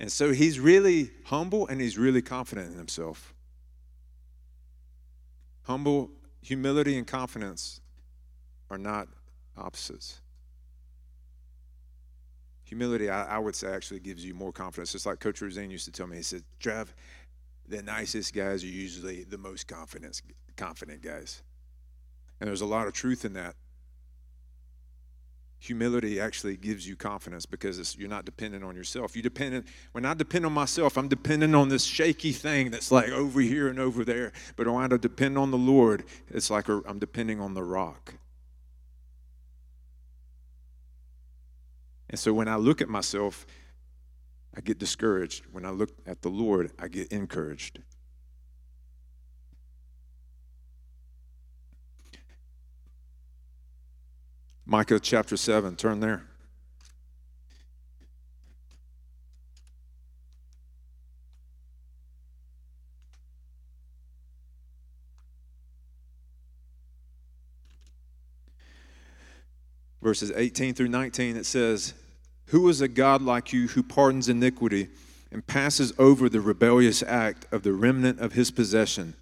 And 0.00 0.10
so 0.10 0.32
he's 0.32 0.58
really 0.58 1.10
humble 1.26 1.68
and 1.68 1.80
he's 1.80 1.98
really 1.98 2.22
confident 2.22 2.72
in 2.72 2.78
himself. 2.78 3.34
Humble, 5.64 6.10
humility, 6.40 6.96
and 6.96 7.06
confidence 7.06 7.80
are 8.70 8.78
not 8.78 9.08
opposites. 9.56 10.22
Humility, 12.70 13.10
I, 13.10 13.34
I, 13.34 13.38
would 13.40 13.56
say, 13.56 13.66
actually 13.66 13.98
gives 13.98 14.24
you 14.24 14.32
more 14.32 14.52
confidence. 14.52 14.94
It's 14.94 15.04
like 15.04 15.18
Coach 15.18 15.42
Rosine 15.42 15.72
used 15.72 15.86
to 15.86 15.90
tell 15.90 16.06
me. 16.06 16.18
He 16.18 16.22
said, 16.22 16.44
Trav, 16.60 16.86
the 17.66 17.82
nicest 17.82 18.32
guys 18.32 18.62
are 18.62 18.68
usually 18.68 19.24
the 19.24 19.38
most 19.38 19.66
confident, 19.66 20.22
confident 20.56 21.02
guys. 21.02 21.42
And 22.40 22.46
there's 22.46 22.60
a 22.60 22.66
lot 22.66 22.86
of 22.86 22.92
truth 22.92 23.24
in 23.24 23.32
that. 23.32 23.56
Humility 25.58 26.20
actually 26.20 26.56
gives 26.56 26.86
you 26.86 26.94
confidence 26.94 27.44
because 27.44 27.96
you're 27.98 28.08
not 28.08 28.24
dependent 28.24 28.62
on 28.62 28.76
yourself. 28.76 29.16
You 29.16 29.22
dependent 29.22 29.66
when 29.90 30.04
I 30.04 30.14
depend 30.14 30.46
on 30.46 30.52
myself, 30.52 30.96
I'm 30.96 31.08
dependent 31.08 31.56
on 31.56 31.70
this 31.70 31.82
shaky 31.82 32.30
thing 32.30 32.70
that's 32.70 32.92
like 32.92 33.08
over 33.08 33.40
here 33.40 33.66
and 33.66 33.80
over 33.80 34.04
there. 34.04 34.30
But 34.54 34.68
when 34.68 34.92
I 34.92 34.96
depend 34.96 35.36
on 35.36 35.50
the 35.50 35.58
Lord, 35.58 36.04
it's 36.28 36.50
like 36.50 36.68
I'm 36.68 37.00
depending 37.00 37.40
on 37.40 37.54
the 37.54 37.64
rock. 37.64 38.14
And 42.10 42.18
so 42.18 42.32
when 42.32 42.48
I 42.48 42.56
look 42.56 42.82
at 42.82 42.88
myself, 42.88 43.46
I 44.54 44.60
get 44.60 44.78
discouraged. 44.78 45.44
When 45.52 45.64
I 45.64 45.70
look 45.70 45.90
at 46.06 46.22
the 46.22 46.28
Lord, 46.28 46.72
I 46.76 46.88
get 46.88 47.12
encouraged. 47.12 47.78
Micah 54.66 54.98
chapter 54.98 55.36
7, 55.36 55.76
turn 55.76 56.00
there. 56.00 56.24
Verses 70.02 70.32
18 70.34 70.74
through 70.74 70.88
19, 70.88 71.36
it 71.36 71.46
says, 71.46 71.94
who 72.50 72.68
is 72.68 72.80
a 72.80 72.88
God 72.88 73.22
like 73.22 73.52
you 73.52 73.68
who 73.68 73.82
pardons 73.82 74.28
iniquity 74.28 74.88
and 75.30 75.46
passes 75.46 75.92
over 75.98 76.28
the 76.28 76.40
rebellious 76.40 77.02
act 77.02 77.46
of 77.52 77.62
the 77.62 77.72
remnant 77.72 78.18
of 78.18 78.32
his 78.32 78.50
possession? 78.50 79.14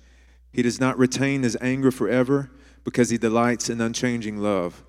He 0.50 0.62
does 0.62 0.80
not 0.80 0.98
retain 0.98 1.42
his 1.42 1.56
anger 1.60 1.90
forever 1.90 2.50
because 2.84 3.10
he 3.10 3.18
delights 3.18 3.68
in 3.68 3.82
unchanging 3.82 4.38
love. 4.38 4.82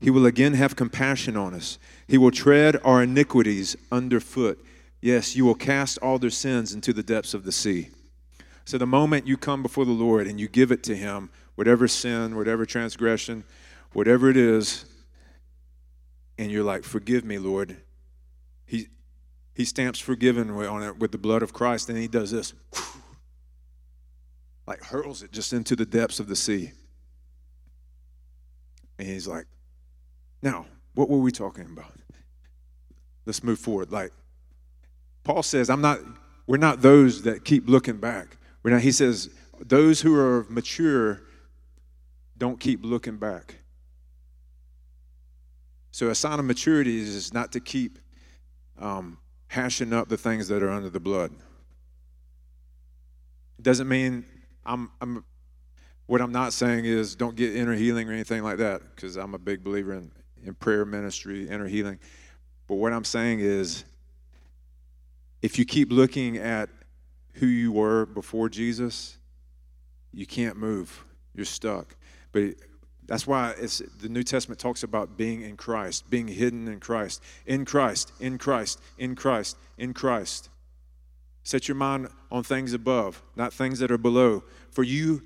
He 0.00 0.10
will 0.10 0.26
again 0.26 0.54
have 0.54 0.76
compassion 0.76 1.36
on 1.36 1.54
us. 1.54 1.78
He 2.06 2.18
will 2.18 2.30
tread 2.30 2.76
our 2.84 3.02
iniquities 3.02 3.76
underfoot. 3.90 4.64
Yes, 5.00 5.34
you 5.34 5.44
will 5.44 5.56
cast 5.56 5.98
all 5.98 6.20
their 6.20 6.30
sins 6.30 6.72
into 6.72 6.92
the 6.92 7.02
depths 7.02 7.34
of 7.34 7.42
the 7.42 7.52
sea. 7.52 7.88
So, 8.64 8.78
the 8.78 8.86
moment 8.86 9.26
you 9.26 9.36
come 9.36 9.60
before 9.60 9.84
the 9.84 9.90
Lord 9.90 10.28
and 10.28 10.38
you 10.38 10.46
give 10.46 10.70
it 10.70 10.84
to 10.84 10.94
Him, 10.94 11.30
whatever 11.56 11.88
sin, 11.88 12.36
whatever 12.36 12.64
transgression, 12.64 13.42
whatever 13.92 14.30
it 14.30 14.36
is, 14.36 14.84
and 16.38 16.50
you're 16.50 16.64
like, 16.64 16.84
Forgive 16.84 17.24
me, 17.24 17.38
Lord. 17.38 17.76
He, 18.64 18.88
he 19.54 19.64
stamps 19.64 19.98
forgiven 19.98 20.50
on 20.50 20.82
it 20.82 20.98
with 20.98 21.12
the 21.12 21.18
blood 21.18 21.42
of 21.42 21.52
Christ, 21.52 21.88
and 21.88 21.98
he 21.98 22.08
does 22.08 22.30
this 22.30 22.54
like 24.66 24.82
hurls 24.84 25.22
it 25.22 25.32
just 25.32 25.52
into 25.52 25.76
the 25.76 25.86
depths 25.86 26.20
of 26.20 26.28
the 26.28 26.36
sea. 26.36 26.72
And 28.98 29.08
he's 29.08 29.26
like, 29.26 29.46
Now, 30.42 30.66
what 30.94 31.08
were 31.08 31.18
we 31.18 31.32
talking 31.32 31.66
about? 31.66 31.92
Let's 33.26 33.42
move 33.42 33.58
forward. 33.58 33.92
Like, 33.92 34.12
Paul 35.24 35.42
says, 35.42 35.70
I'm 35.70 35.80
not, 35.80 36.00
we're 36.46 36.56
not 36.56 36.82
those 36.82 37.22
that 37.22 37.44
keep 37.44 37.68
looking 37.68 37.98
back. 37.98 38.36
We're 38.62 38.72
not, 38.72 38.80
he 38.80 38.92
says, 38.92 39.30
those 39.60 40.00
who 40.00 40.14
are 40.16 40.46
mature 40.48 41.22
don't 42.36 42.58
keep 42.58 42.84
looking 42.84 43.18
back. 43.18 43.56
So 45.92 46.08
a 46.08 46.14
sign 46.14 46.38
of 46.38 46.44
maturity 46.44 46.98
is 46.98 47.32
not 47.32 47.52
to 47.52 47.60
keep 47.60 47.98
um, 48.78 49.18
hashing 49.46 49.92
up 49.92 50.08
the 50.08 50.16
things 50.16 50.48
that 50.48 50.62
are 50.62 50.70
under 50.70 50.90
the 50.90 51.00
blood. 51.00 51.32
It 53.58 53.62
doesn't 53.62 53.88
mean 53.88 54.24
I'm, 54.66 54.90
I'm. 55.00 55.24
What 56.06 56.20
I'm 56.20 56.32
not 56.32 56.52
saying 56.52 56.84
is 56.84 57.14
don't 57.14 57.36
get 57.36 57.54
inner 57.54 57.74
healing 57.74 58.08
or 58.08 58.12
anything 58.12 58.42
like 58.42 58.58
that, 58.58 58.82
because 58.94 59.16
I'm 59.16 59.34
a 59.34 59.38
big 59.38 59.62
believer 59.62 59.94
in, 59.94 60.10
in 60.44 60.54
prayer 60.54 60.84
ministry, 60.84 61.48
inner 61.48 61.68
healing. 61.68 62.00
But 62.66 62.74
what 62.74 62.92
I'm 62.92 63.04
saying 63.04 63.40
is 63.40 63.84
if 65.40 65.58
you 65.58 65.64
keep 65.64 65.92
looking 65.92 66.38
at 66.38 66.68
who 67.34 67.46
you 67.46 67.70
were 67.72 68.04
before 68.04 68.48
Jesus, 68.48 69.16
you 70.12 70.26
can't 70.26 70.56
move. 70.56 71.04
You're 71.34 71.46
stuck. 71.46 71.96
But 72.32 72.56
that's 73.12 73.26
why 73.26 73.52
it's, 73.58 73.82
the 74.00 74.08
New 74.08 74.22
Testament 74.22 74.58
talks 74.58 74.84
about 74.84 75.18
being 75.18 75.42
in 75.42 75.58
Christ, 75.58 76.08
being 76.08 76.26
hidden 76.26 76.66
in 76.66 76.80
Christ, 76.80 77.22
in 77.44 77.66
Christ, 77.66 78.10
in 78.20 78.38
Christ, 78.38 78.80
in 78.96 79.14
Christ, 79.14 79.58
in 79.76 79.92
Christ. 79.92 80.48
Set 81.42 81.68
your 81.68 81.74
mind 81.74 82.08
on 82.30 82.42
things 82.42 82.72
above, 82.72 83.22
not 83.36 83.52
things 83.52 83.80
that 83.80 83.90
are 83.90 83.98
below. 83.98 84.44
For 84.70 84.82
you 84.82 85.24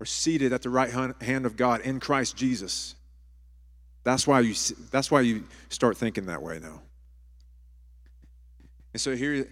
are 0.00 0.04
seated 0.04 0.52
at 0.52 0.62
the 0.62 0.68
right 0.68 0.90
hand 0.90 1.46
of 1.46 1.56
God 1.56 1.82
in 1.82 2.00
Christ 2.00 2.36
Jesus. 2.36 2.96
That's 4.02 4.26
why 4.26 4.40
you, 4.40 4.54
that's 4.90 5.08
why 5.08 5.20
you 5.20 5.44
start 5.68 5.96
thinking 5.96 6.26
that 6.26 6.42
way 6.42 6.58
now. 6.58 6.82
And 8.94 9.00
so 9.00 9.14
here, 9.14 9.46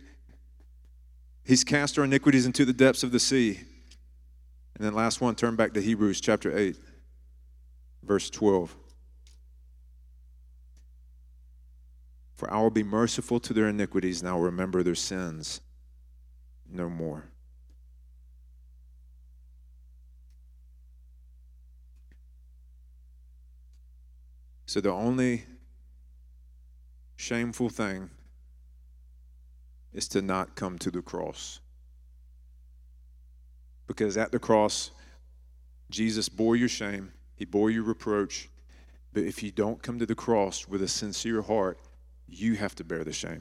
he's 1.44 1.62
cast 1.62 2.00
our 2.00 2.04
iniquities 2.04 2.46
into 2.46 2.64
the 2.64 2.72
depths 2.72 3.04
of 3.04 3.12
the 3.12 3.20
sea. 3.20 3.60
And 4.74 4.84
then 4.84 4.92
last 4.92 5.20
one, 5.20 5.36
turn 5.36 5.54
back 5.54 5.72
to 5.74 5.80
Hebrews 5.80 6.20
chapter 6.20 6.58
8, 6.58 6.76
verse 8.02 8.30
12. 8.30 8.74
For 12.34 12.52
I 12.52 12.60
will 12.60 12.70
be 12.70 12.82
merciful 12.82 13.38
to 13.40 13.52
their 13.52 13.68
iniquities, 13.68 14.20
and 14.20 14.28
I 14.28 14.32
will 14.32 14.42
remember 14.42 14.82
their 14.82 14.94
sins 14.94 15.60
no 16.72 16.88
more. 16.88 17.24
So 24.66 24.80
the 24.80 24.92
only 24.92 25.44
shameful 27.16 27.68
thing 27.68 28.08
is 29.92 30.08
to 30.08 30.22
not 30.22 30.54
come 30.54 30.78
to 30.78 30.90
the 30.90 31.02
cross. 31.02 31.60
Because 33.86 34.16
at 34.16 34.30
the 34.30 34.38
cross, 34.38 34.92
Jesus 35.90 36.28
bore 36.28 36.54
your 36.54 36.68
shame, 36.68 37.12
He 37.40 37.46
bore 37.46 37.70
your 37.70 37.84
reproach. 37.84 38.50
But 39.14 39.22
if 39.22 39.42
you 39.42 39.50
don't 39.50 39.82
come 39.82 39.98
to 39.98 40.04
the 40.04 40.14
cross 40.14 40.68
with 40.68 40.82
a 40.82 40.88
sincere 40.88 41.40
heart, 41.40 41.78
you 42.28 42.54
have 42.56 42.74
to 42.74 42.84
bear 42.84 43.02
the 43.02 43.14
shame. 43.14 43.40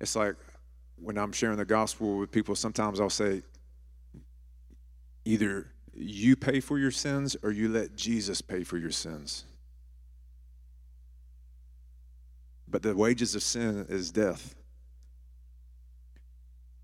It's 0.00 0.14
like 0.14 0.36
when 0.94 1.18
I'm 1.18 1.32
sharing 1.32 1.56
the 1.56 1.64
gospel 1.64 2.18
with 2.18 2.30
people, 2.30 2.54
sometimes 2.54 3.00
I'll 3.00 3.10
say, 3.10 3.42
either 5.24 5.72
you 5.92 6.36
pay 6.36 6.60
for 6.60 6.78
your 6.78 6.92
sins 6.92 7.36
or 7.42 7.50
you 7.50 7.68
let 7.68 7.96
Jesus 7.96 8.40
pay 8.40 8.62
for 8.62 8.78
your 8.78 8.92
sins. 8.92 9.44
But 12.68 12.82
the 12.82 12.94
wages 12.94 13.34
of 13.34 13.42
sin 13.42 13.86
is 13.88 14.12
death. 14.12 14.54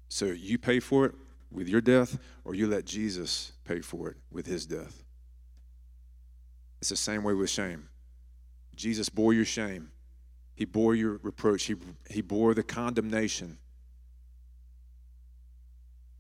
So 0.09 0.25
you 0.25 0.59
pay 0.59 0.81
for 0.81 1.07
it 1.07 1.14
with 1.54 1.68
your 1.68 1.80
death, 1.80 2.18
or 2.44 2.54
you 2.54 2.66
let 2.66 2.84
Jesus 2.84 3.52
pay 3.64 3.80
for 3.80 4.11
it 4.11 4.16
with 4.30 4.46
his 4.46 4.66
death. 4.66 5.04
It's 6.80 6.90
the 6.90 6.96
same 6.96 7.23
way 7.23 7.32
with 7.32 7.49
shame. 7.49 7.88
Jesus 8.75 9.08
bore 9.08 9.32
your 9.32 9.44
shame, 9.44 9.92
he 10.54 10.64
bore 10.64 10.94
your 10.94 11.20
reproach, 11.23 11.64
he, 11.64 11.76
he 12.11 12.20
bore 12.20 12.52
the 12.54 12.62
condemnation. 12.62 13.58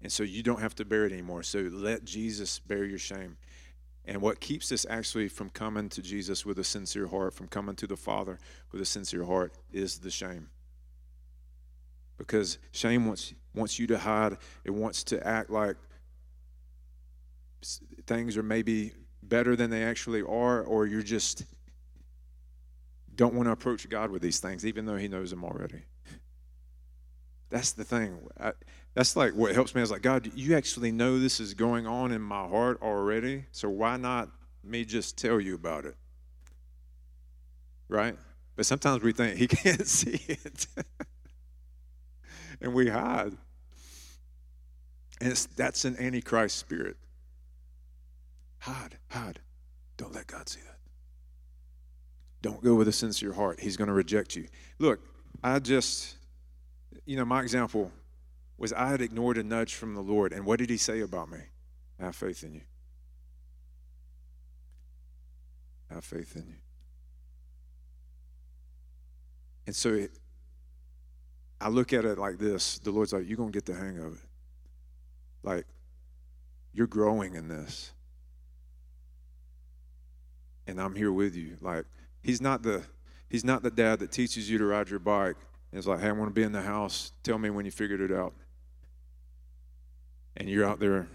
And 0.00 0.12
so 0.12 0.22
you 0.22 0.42
don't 0.42 0.60
have 0.60 0.74
to 0.76 0.84
bear 0.84 1.06
it 1.06 1.12
anymore. 1.12 1.42
So 1.42 1.60
let 1.60 2.04
Jesus 2.04 2.58
bear 2.58 2.84
your 2.84 2.98
shame. 2.98 3.38
And 4.04 4.20
what 4.20 4.38
keeps 4.38 4.70
us 4.70 4.84
actually 4.88 5.28
from 5.28 5.48
coming 5.48 5.88
to 5.88 6.02
Jesus 6.02 6.44
with 6.44 6.58
a 6.58 6.64
sincere 6.64 7.06
heart, 7.06 7.32
from 7.32 7.48
coming 7.48 7.74
to 7.76 7.86
the 7.86 7.96
Father 7.96 8.38
with 8.70 8.82
a 8.82 8.84
sincere 8.84 9.24
heart, 9.24 9.54
is 9.72 9.98
the 9.98 10.10
shame. 10.10 10.50
Because 12.18 12.58
shame 12.72 13.06
wants, 13.06 13.34
wants 13.54 13.78
you 13.78 13.86
to 13.88 13.98
hide, 13.98 14.36
it 14.64 14.70
wants 14.70 15.04
to 15.04 15.26
act 15.26 15.50
like 15.50 15.76
things 18.06 18.36
are 18.36 18.42
maybe 18.42 18.92
better 19.22 19.56
than 19.56 19.70
they 19.70 19.82
actually 19.82 20.20
are, 20.20 20.62
or 20.62 20.86
you're 20.86 21.02
just 21.02 21.44
don't 23.14 23.34
want 23.34 23.46
to 23.46 23.52
approach 23.52 23.88
God 23.88 24.10
with 24.10 24.22
these 24.22 24.40
things, 24.40 24.66
even 24.66 24.86
though 24.86 24.96
He 24.96 25.08
knows 25.08 25.30
them 25.30 25.44
already. 25.44 25.82
That's 27.50 27.72
the 27.72 27.84
thing. 27.84 28.18
I, 28.38 28.52
that's 28.94 29.16
like 29.16 29.34
what 29.34 29.54
helps 29.54 29.74
me 29.74 29.82
is 29.82 29.90
like, 29.90 30.02
God, 30.02 30.30
you 30.34 30.56
actually 30.56 30.92
know 30.92 31.18
this 31.18 31.40
is 31.40 31.54
going 31.54 31.86
on 31.86 32.12
in 32.12 32.20
my 32.20 32.46
heart 32.46 32.80
already, 32.82 33.44
so 33.52 33.68
why 33.68 33.96
not 33.96 34.28
me 34.62 34.84
just 34.84 35.16
tell 35.16 35.40
you 35.40 35.54
about 35.54 35.84
it? 35.84 35.96
Right? 37.88 38.16
But 38.56 38.66
sometimes 38.66 39.02
we 39.02 39.12
think 39.12 39.36
he 39.36 39.46
can't 39.48 39.86
see 39.86 40.20
it. 40.28 40.66
and 42.64 42.72
we 42.72 42.88
hide. 42.88 43.36
And 45.20 45.48
that's 45.54 45.84
an 45.84 45.96
antichrist 45.98 46.58
spirit. 46.58 46.96
Hide, 48.58 48.96
hide. 49.10 49.40
Don't 49.98 50.14
let 50.14 50.26
God 50.26 50.48
see 50.48 50.60
that. 50.62 50.78
Don't 52.40 52.64
go 52.64 52.74
with 52.74 52.88
a 52.88 52.92
sincere 52.92 53.34
heart. 53.34 53.60
He's 53.60 53.76
going 53.76 53.88
to 53.88 53.94
reject 53.94 54.34
you. 54.34 54.46
Look, 54.78 55.00
I 55.42 55.58
just, 55.58 56.16
you 57.04 57.16
know, 57.16 57.24
my 57.26 57.42
example 57.42 57.92
was 58.56 58.72
I 58.72 58.88
had 58.88 59.02
ignored 59.02 59.36
a 59.36 59.44
nudge 59.44 59.74
from 59.74 59.94
the 59.94 60.02
Lord. 60.02 60.32
And 60.32 60.46
what 60.46 60.58
did 60.58 60.70
he 60.70 60.78
say 60.78 61.00
about 61.00 61.30
me? 61.30 61.40
I 62.00 62.06
Have 62.06 62.16
faith 62.16 62.42
in 62.42 62.54
you. 62.54 62.62
Have 65.90 66.04
faith 66.04 66.34
in 66.34 66.46
you. 66.48 66.56
And 69.66 69.76
so 69.76 70.06
I 71.64 71.68
look 71.68 71.94
at 71.94 72.04
it 72.04 72.18
like 72.18 72.38
this 72.38 72.78
the 72.78 72.90
Lord's 72.90 73.14
like, 73.14 73.26
you're 73.26 73.38
going 73.38 73.50
to 73.50 73.56
get 73.56 73.64
the 73.64 73.74
hang 73.74 73.98
of 73.98 74.12
it. 74.12 74.28
Like, 75.42 75.66
you're 76.74 76.86
growing 76.86 77.34
in 77.34 77.48
this. 77.48 77.92
And 80.66 80.80
I'm 80.80 80.94
here 80.94 81.10
with 81.10 81.34
you. 81.34 81.56
Like, 81.62 81.86
he's 82.22 82.42
not 82.42 82.62
the 82.62 82.82
he's 83.30 83.44
not 83.44 83.62
the 83.62 83.70
dad 83.70 83.98
that 84.00 84.12
teaches 84.12 84.50
you 84.50 84.58
to 84.58 84.66
ride 84.66 84.90
your 84.90 84.98
bike. 84.98 85.36
And 85.72 85.78
it's 85.78 85.86
like, 85.86 86.00
hey, 86.00 86.08
I 86.08 86.12
want 86.12 86.30
to 86.30 86.34
be 86.34 86.42
in 86.42 86.52
the 86.52 86.62
house. 86.62 87.12
Tell 87.22 87.38
me 87.38 87.48
when 87.48 87.64
you 87.64 87.70
figured 87.70 88.00
it 88.00 88.12
out 88.12 88.34
and 90.36 90.48
you're 90.48 90.66
out 90.66 90.80
there 90.80 91.08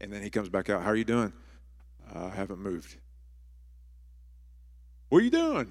and 0.00 0.12
then 0.12 0.22
he 0.22 0.30
comes 0.30 0.48
back 0.48 0.70
out 0.70 0.82
how 0.82 0.90
are 0.90 0.96
you 0.96 1.04
doing 1.04 1.32
uh, 2.14 2.26
i 2.26 2.28
haven't 2.28 2.60
moved 2.60 2.96
what 5.12 5.20
are 5.20 5.24
you 5.24 5.30
doing 5.30 5.68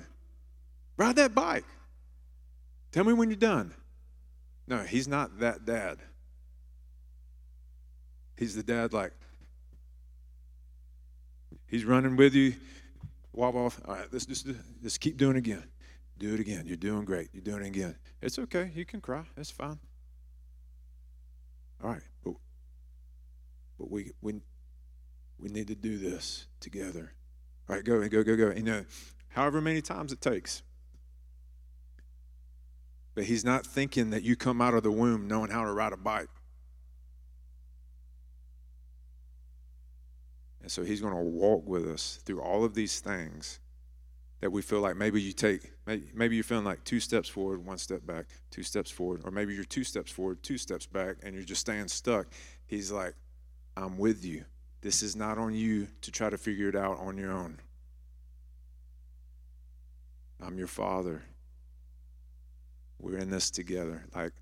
ride 0.98 1.16
that 1.16 1.34
bike 1.34 1.66
tell 2.92 3.04
me 3.04 3.14
when 3.14 3.30
you're 3.30 3.36
done 3.36 3.74
no 4.68 4.78
he's 4.84 5.08
not 5.08 5.40
that 5.40 5.66
dad 5.66 5.98
he's 8.38 8.56
the 8.56 8.62
dad 8.62 8.94
like 8.94 9.14
he's 11.66 11.86
running 11.86 12.16
with 12.16 12.36
you 12.36 12.54
wobble 13.34 13.66
off 13.66 13.82
all 13.86 13.96
right 13.96 14.08
let's 14.12 14.28
just, 14.28 14.48
just 14.84 15.00
keep 15.00 15.18
doing 15.18 15.36
it 15.36 15.40
again 15.40 15.64
do 16.22 16.36
it 16.36 16.40
again. 16.40 16.68
You're 16.68 16.78
doing 16.78 17.04
great. 17.04 17.30
You're 17.34 17.42
doing 17.42 17.64
it 17.64 17.70
again. 17.70 17.96
It's 18.22 18.38
okay. 18.38 18.72
You 18.76 18.86
can 18.86 19.02
cry. 19.02 19.24
It's 19.36 19.50
fine. 19.50 19.80
All 21.84 21.90
right. 21.90 22.04
But, 22.24 22.36
but 23.80 23.90
we, 23.90 24.12
we, 24.22 24.36
we 25.40 25.50
need 25.50 25.68
to 25.70 25.76
do 25.76 25.98
this 25.98 26.46
together. 26.60 27.12
All 27.68 27.76
right, 27.76 27.84
go, 27.84 28.08
go, 28.08 28.24
go, 28.24 28.36
go. 28.36 28.52
You 28.52 28.62
know, 28.62 28.86
however 29.32 29.62
many 29.62 29.82
times 29.82 30.12
it 30.12 30.22
takes. 30.22 30.64
But 33.14 33.26
he's 33.26 33.44
not 33.44 33.66
thinking 33.66 34.12
that 34.12 34.24
you 34.24 34.36
come 34.36 34.62
out 34.62 34.74
of 34.74 34.84
the 34.84 34.92
womb 34.92 35.28
knowing 35.28 35.52
how 35.52 35.66
to 35.66 35.72
ride 35.72 35.94
a 35.94 35.98
bike. 35.98 36.30
And 40.62 40.72
so 40.72 40.84
he's 40.84 41.02
going 41.02 41.14
to 41.14 41.20
walk 41.20 41.68
with 41.68 41.88
us 41.88 42.20
through 42.24 42.42
all 42.42 42.64
of 42.64 42.74
these 42.74 43.00
things 43.00 43.60
that 44.42 44.52
we 44.52 44.62
feel 44.62 44.80
like 44.80 44.96
maybe 44.96 45.22
you 45.22 45.32
take 45.32 45.72
maybe 46.14 46.36
you're 46.36 46.44
feeling 46.44 46.66
like 46.66 46.84
two 46.84 47.00
steps 47.00 47.30
forward 47.30 47.64
one 47.64 47.78
step 47.78 48.06
back 48.06 48.26
two 48.50 48.64
steps 48.64 48.90
forward 48.90 49.22
or 49.24 49.32
maybe 49.32 49.54
you're 49.54 49.64
two 49.64 49.84
steps 49.84 50.12
forward 50.12 50.42
two 50.42 50.58
steps 50.58 50.88
back 50.88 51.18
and 51.24 51.36
you're 51.36 51.44
just 51.44 51.62
staying 51.62 51.88
stuck 51.88 52.28
he's 52.66 52.92
like 52.92 53.14
i'm 53.78 54.00
with 54.00 54.26
you 54.26 54.44
this 54.82 55.04
is 55.04 55.16
not 55.16 55.38
on 55.38 55.54
you 55.54 55.88
to 56.02 56.12
try 56.12 56.28
to 56.28 56.40
figure 56.40 56.68
it 56.68 56.76
out 56.76 56.98
on 57.00 57.18
your 57.18 57.32
own 57.32 57.60
i'm 60.42 60.58
your 60.58 60.68
father 60.68 61.24
we're 63.00 63.18
in 63.18 63.30
this 63.30 63.50
together 63.50 64.06
like 64.16 64.34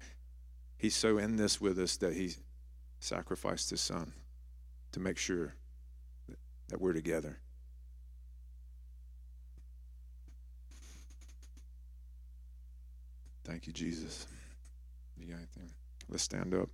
he's 0.78 0.96
so 0.96 1.18
in 1.18 1.36
this 1.36 1.60
with 1.60 1.78
us 1.80 1.98
that 1.98 2.14
he 2.14 2.34
sacrificed 3.00 3.70
his 3.70 3.82
son 3.82 4.14
to 4.92 5.00
make 5.00 5.18
sure 5.18 5.56
that 6.68 6.80
we're 6.80 6.94
together 6.94 7.40
Thank 13.50 13.66
you, 13.66 13.74
Jesus. 13.74 14.28
You 15.18 15.26
got 15.26 15.38
anything? 15.38 15.72
Let's 16.08 16.22
stand 16.22 16.54
up. 16.54 16.70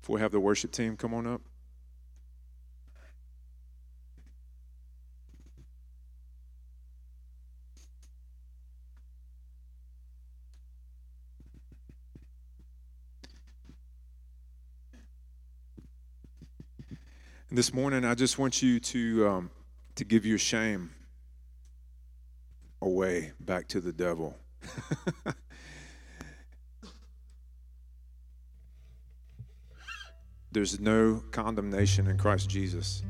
Before 0.00 0.14
we 0.14 0.20
have 0.20 0.30
the 0.30 0.38
worship 0.38 0.70
team 0.70 0.96
come 0.96 1.12
on 1.12 1.26
up. 1.26 1.40
And 17.48 17.56
this 17.56 17.72
morning, 17.72 18.04
I 18.04 18.14
just 18.14 18.38
want 18.38 18.60
you 18.62 18.78
to, 18.78 19.26
um, 19.26 19.50
to 19.94 20.04
give 20.04 20.26
your 20.26 20.36
shame 20.36 20.90
away 22.82 23.32
back 23.40 23.68
to 23.68 23.80
the 23.80 23.90
devil. 23.92 24.36
There's 30.52 30.78
no 30.78 31.22
condemnation 31.30 32.06
in 32.08 32.18
Christ 32.18 32.50
Jesus. 32.50 33.02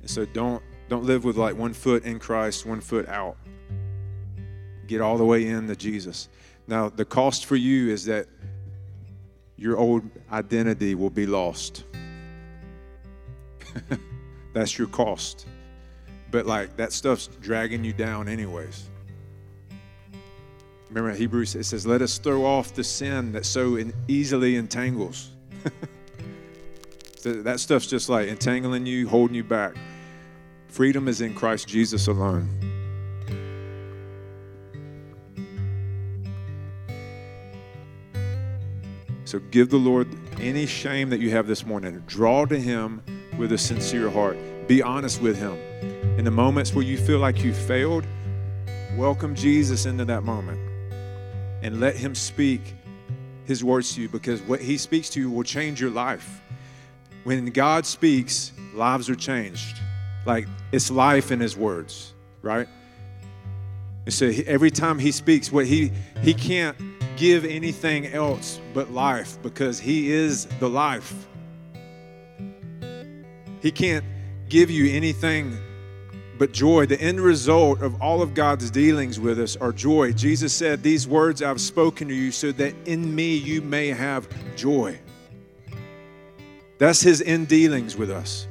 And 0.00 0.08
so 0.08 0.24
don't 0.24 0.62
don't 0.88 1.04
live 1.04 1.24
with 1.24 1.36
like 1.36 1.56
one 1.56 1.74
foot 1.74 2.04
in 2.04 2.18
Christ, 2.18 2.64
one 2.64 2.80
foot 2.80 3.06
out. 3.08 3.36
Get 4.86 5.02
all 5.02 5.18
the 5.18 5.24
way 5.24 5.46
into 5.46 5.76
Jesus. 5.76 6.28
Now, 6.66 6.88
the 6.88 7.04
cost 7.04 7.44
for 7.44 7.56
you 7.56 7.90
is 7.90 8.06
that 8.06 8.26
your 9.60 9.76
old 9.76 10.02
identity 10.32 10.94
will 10.94 11.10
be 11.10 11.26
lost. 11.26 11.84
That's 14.54 14.78
your 14.78 14.88
cost. 14.88 15.46
But 16.30 16.46
like 16.46 16.76
that 16.78 16.92
stuff's 16.92 17.26
dragging 17.26 17.84
you 17.84 17.92
down 17.92 18.26
anyways. 18.26 18.88
Remember 20.88 21.12
Hebrews 21.12 21.54
it 21.54 21.64
says, 21.64 21.86
"Let 21.86 22.00
us 22.00 22.18
throw 22.18 22.44
off 22.44 22.74
the 22.74 22.82
sin 22.82 23.32
that 23.32 23.44
so 23.44 23.78
easily 24.08 24.56
entangles." 24.56 25.30
that 27.22 27.60
stuff's 27.60 27.86
just 27.86 28.08
like 28.08 28.28
entangling 28.28 28.86
you, 28.86 29.08
holding 29.08 29.36
you 29.36 29.44
back. 29.44 29.74
Freedom 30.68 31.06
is 31.06 31.20
in 31.20 31.34
Christ 31.34 31.68
Jesus 31.68 32.06
alone. 32.06 32.69
So 39.30 39.38
give 39.52 39.70
the 39.70 39.76
Lord 39.76 40.08
any 40.40 40.66
shame 40.66 41.08
that 41.10 41.20
you 41.20 41.30
have 41.30 41.46
this 41.46 41.64
morning. 41.64 42.02
Draw 42.08 42.46
to 42.46 42.58
Him 42.58 43.00
with 43.38 43.52
a 43.52 43.58
sincere 43.58 44.10
heart. 44.10 44.36
Be 44.66 44.82
honest 44.82 45.22
with 45.22 45.38
Him. 45.38 45.52
In 46.18 46.24
the 46.24 46.32
moments 46.32 46.74
where 46.74 46.84
you 46.84 46.98
feel 46.98 47.20
like 47.20 47.44
you 47.44 47.54
failed, 47.54 48.04
welcome 48.96 49.36
Jesus 49.36 49.86
into 49.86 50.04
that 50.06 50.24
moment 50.24 50.58
and 51.62 51.78
let 51.78 51.94
Him 51.94 52.12
speak 52.12 52.74
His 53.44 53.62
words 53.62 53.94
to 53.94 54.02
you 54.02 54.08
because 54.08 54.42
what 54.42 54.60
He 54.60 54.76
speaks 54.76 55.08
to 55.10 55.20
you 55.20 55.30
will 55.30 55.44
change 55.44 55.80
your 55.80 55.90
life. 55.90 56.42
When 57.22 57.46
God 57.50 57.86
speaks, 57.86 58.50
lives 58.74 59.08
are 59.08 59.14
changed. 59.14 59.78
Like 60.26 60.48
it's 60.72 60.90
life 60.90 61.30
in 61.30 61.38
His 61.38 61.56
words, 61.56 62.14
right? 62.42 62.66
And 64.06 64.12
so 64.12 64.26
every 64.48 64.72
time 64.72 64.98
He 64.98 65.12
speaks, 65.12 65.52
what 65.52 65.66
He 65.66 65.92
He 66.20 66.34
can't 66.34 66.76
give 67.16 67.44
anything 67.44 68.06
else 68.06 68.60
but 68.74 68.90
life 68.90 69.38
because 69.42 69.78
He 69.78 70.10
is 70.12 70.46
the 70.58 70.68
life. 70.68 71.26
He 73.60 73.70
can't 73.70 74.04
give 74.48 74.70
you 74.70 74.94
anything 74.96 75.56
but 76.38 76.52
joy. 76.52 76.86
The 76.86 77.00
end 77.00 77.20
result 77.20 77.82
of 77.82 78.00
all 78.00 78.22
of 78.22 78.32
God's 78.32 78.70
dealings 78.70 79.20
with 79.20 79.38
us 79.38 79.56
are 79.56 79.72
joy. 79.72 80.12
Jesus 80.12 80.54
said, 80.54 80.82
These 80.82 81.06
words 81.06 81.42
I've 81.42 81.60
spoken 81.60 82.08
to 82.08 82.14
you 82.14 82.32
so 82.32 82.50
that 82.52 82.74
in 82.86 83.14
me 83.14 83.36
you 83.36 83.60
may 83.60 83.88
have 83.88 84.26
joy. 84.56 84.98
That's 86.78 87.02
His 87.02 87.20
end 87.20 87.48
dealings 87.48 87.94
with 87.94 88.10
us. 88.10 88.48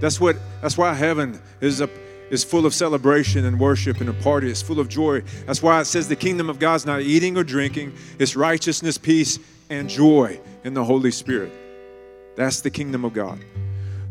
That's 0.00 0.20
what 0.20 0.36
that's 0.60 0.78
why 0.78 0.94
heaven 0.94 1.40
is 1.60 1.80
a 1.80 1.88
is 2.30 2.44
full 2.44 2.66
of 2.66 2.74
celebration 2.74 3.44
and 3.44 3.58
worship 3.58 4.00
and 4.00 4.08
a 4.08 4.12
party. 4.14 4.50
It's 4.50 4.62
full 4.62 4.80
of 4.80 4.88
joy. 4.88 5.22
That's 5.46 5.62
why 5.62 5.80
it 5.80 5.84
says 5.86 6.08
the 6.08 6.16
kingdom 6.16 6.50
of 6.50 6.58
God's 6.58 6.86
not 6.86 7.02
eating 7.02 7.36
or 7.36 7.44
drinking, 7.44 7.92
it's 8.18 8.36
righteousness, 8.36 8.98
peace, 8.98 9.38
and 9.70 9.88
joy 9.88 10.40
in 10.64 10.74
the 10.74 10.84
Holy 10.84 11.10
Spirit. 11.10 11.52
That's 12.36 12.60
the 12.60 12.70
kingdom 12.70 13.04
of 13.04 13.12
God. 13.12 13.38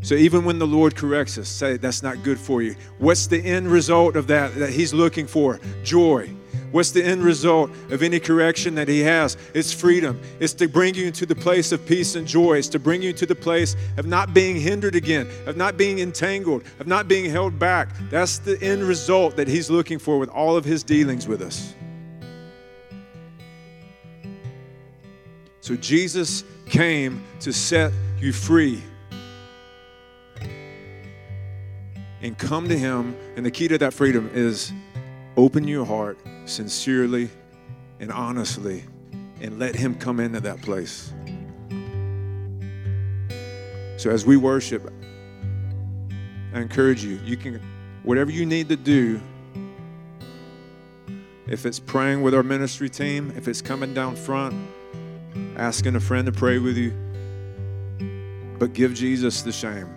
So 0.02 0.16
even 0.16 0.44
when 0.44 0.60
the 0.60 0.68
Lord 0.68 0.96
corrects 0.96 1.38
us, 1.38 1.48
say 1.48 1.78
that's 1.78 2.04
not 2.04 2.24
good 2.24 2.38
for 2.38 2.62
you. 2.62 2.76
What's 2.98 3.28
the 3.28 3.40
end 3.40 3.68
result 3.68 4.18
of 4.18 4.28
that 4.28 4.54
that 4.56 4.72
He's 4.72 4.94
looking 4.94 5.28
for? 5.28 5.60
Joy. 5.84 6.30
What's 6.74 6.90
the 6.90 7.06
end 7.06 7.24
result 7.24 7.70
of 7.92 8.02
any 8.02 8.20
correction 8.20 8.74
that 8.76 8.88
He 8.88 9.02
has? 9.02 9.38
It's 9.54 9.72
freedom. 9.72 10.20
It's 10.40 10.54
to 10.54 10.68
bring 10.68 10.96
you 10.96 11.06
into 11.06 11.28
the 11.28 11.36
place 11.36 11.72
of 11.72 11.86
peace 11.86 12.16
and 12.16 12.28
joy. 12.28 12.58
It's 12.58 12.68
to 12.70 12.80
bring 12.80 13.04
you 13.04 13.14
to 13.14 13.28
the 13.28 13.36
place 13.36 13.76
of 13.98 14.08
not 14.08 14.34
being 14.34 14.56
hindered 14.56 14.96
again, 14.96 15.30
of 15.46 15.56
not 15.56 15.78
being 15.78 16.00
entangled, 16.00 16.64
of 16.80 16.88
not 16.88 17.08
being 17.08 17.30
held 17.30 17.60
back. 17.60 17.90
That's 18.10 18.40
the 18.40 18.60
end 18.60 18.82
result 18.82 19.36
that 19.36 19.48
He's 19.48 19.70
looking 19.70 20.00
for 20.00 20.18
with 20.18 20.30
all 20.30 20.58
of 20.58 20.66
His 20.66 20.84
dealings 20.84 21.28
with 21.28 21.44
us. 21.44 21.76
So 25.62 25.76
Jesus 25.76 26.44
came 26.66 27.24
to 27.42 27.54
set 27.54 27.94
you 28.20 28.34
free. 28.34 28.82
And 32.24 32.36
come 32.36 32.68
to 32.68 32.76
Him, 32.76 33.16
and 33.36 33.46
the 33.46 33.52
key 33.52 33.68
to 33.68 33.78
that 33.78 33.94
freedom 33.94 34.32
is 34.34 34.74
open 35.38 35.68
your 35.68 35.86
heart 35.86 36.18
sincerely 36.46 37.30
and 38.00 38.12
honestly 38.12 38.84
and 39.42 39.60
let 39.60 39.76
Him 39.76 39.96
come 39.96 40.20
into 40.20 40.40
that 40.42 40.62
place. 40.62 41.14
So 43.98 44.10
as 44.10 44.26
we 44.26 44.38
worship, 44.38 44.92
I 46.54 46.60
encourage 46.60 47.04
you, 47.04 47.20
you 47.24 47.38
can, 47.38 47.62
whatever 48.04 48.32
you 48.32 48.46
need 48.46 48.70
to 48.70 48.76
do, 48.76 49.22
if 51.48 51.66
it's 51.66 51.80
praying 51.80 52.22
with 52.22 52.34
our 52.34 52.44
ministry 52.44 52.90
team, 52.90 53.34
if 53.36 53.48
it's 53.48 53.62
coming 53.62 53.94
down 53.94 54.16
front, 54.16 54.56
asking 55.56 55.96
a 55.96 56.00
friend 56.00 56.26
to 56.26 56.32
pray 56.32 56.58
with 56.58 56.78
you, 56.78 56.94
but 58.60 58.74
give 58.74 58.94
Jesus 58.94 59.42
the 59.42 59.52
shame 59.52 59.90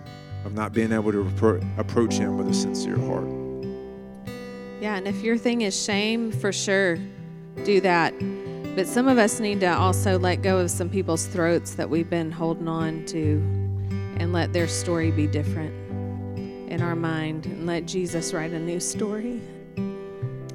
of 0.45 0.53
not 0.53 0.73
being 0.73 0.91
able 0.91 1.11
to 1.11 1.61
approach 1.77 2.13
Him 2.13 2.37
with 2.37 2.49
a 2.49 2.53
sincere 2.53 2.97
heart. 2.97 3.36
Yeah, 4.79 4.95
and 4.95 5.07
if 5.07 5.23
your 5.23 5.37
thing 5.37 5.61
is 5.61 5.81
shame, 5.81 6.31
for 6.31 6.51
sure, 6.51 6.99
do 7.63 7.81
that. 7.81 8.13
But 8.75 8.85
some 8.85 9.07
of 9.07 9.17
us 9.17 9.39
need 9.39 9.59
to 9.61 9.75
also 9.75 10.19
let 10.19 10.43
go 10.43 10.59
of 10.59 10.69
some 10.69 10.87
people's 10.87 11.25
throats 11.25 11.73
that 11.75 11.89
we've 11.89 12.09
been 12.09 12.31
holding 12.31 12.67
on 12.67 13.03
to 13.07 13.37
and 14.19 14.31
let 14.33 14.53
their 14.53 14.67
story 14.67 15.09
be 15.09 15.25
different 15.25 15.73
in 16.71 16.81
our 16.83 16.95
mind 16.95 17.47
and 17.47 17.65
let 17.65 17.87
Jesus 17.87 18.33
write 18.33 18.51
a 18.51 18.59
new 18.59 18.79
story. 18.79 19.41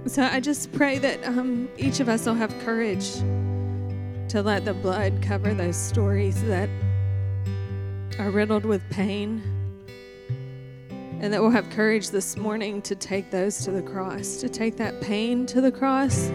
So 0.06 0.22
I 0.22 0.38
just 0.38 0.70
pray 0.72 0.98
that 0.98 1.24
um, 1.26 1.68
each 1.76 1.98
of 1.98 2.08
us 2.08 2.24
will 2.24 2.35
have 2.35 2.56
courage 2.61 3.14
to 4.28 4.40
let 4.40 4.64
the 4.64 4.74
blood 4.74 5.20
cover 5.20 5.52
those 5.52 5.76
stories 5.76 6.40
that 6.44 6.68
are 8.20 8.30
riddled 8.30 8.64
with 8.64 8.88
pain 8.90 9.42
and 11.22 11.32
that 11.32 11.40
we'll 11.40 11.50
have 11.52 11.70
courage 11.70 12.11
this 12.11 12.37
morning 12.37 12.82
to 12.82 12.96
take 12.96 13.30
those 13.30 13.64
to 13.64 13.70
the 13.70 13.80
cross, 13.80 14.38
to 14.38 14.48
take 14.48 14.76
that 14.76 15.00
pain 15.00 15.46
to 15.46 15.61
the 15.61 15.70
cross. 15.70 16.32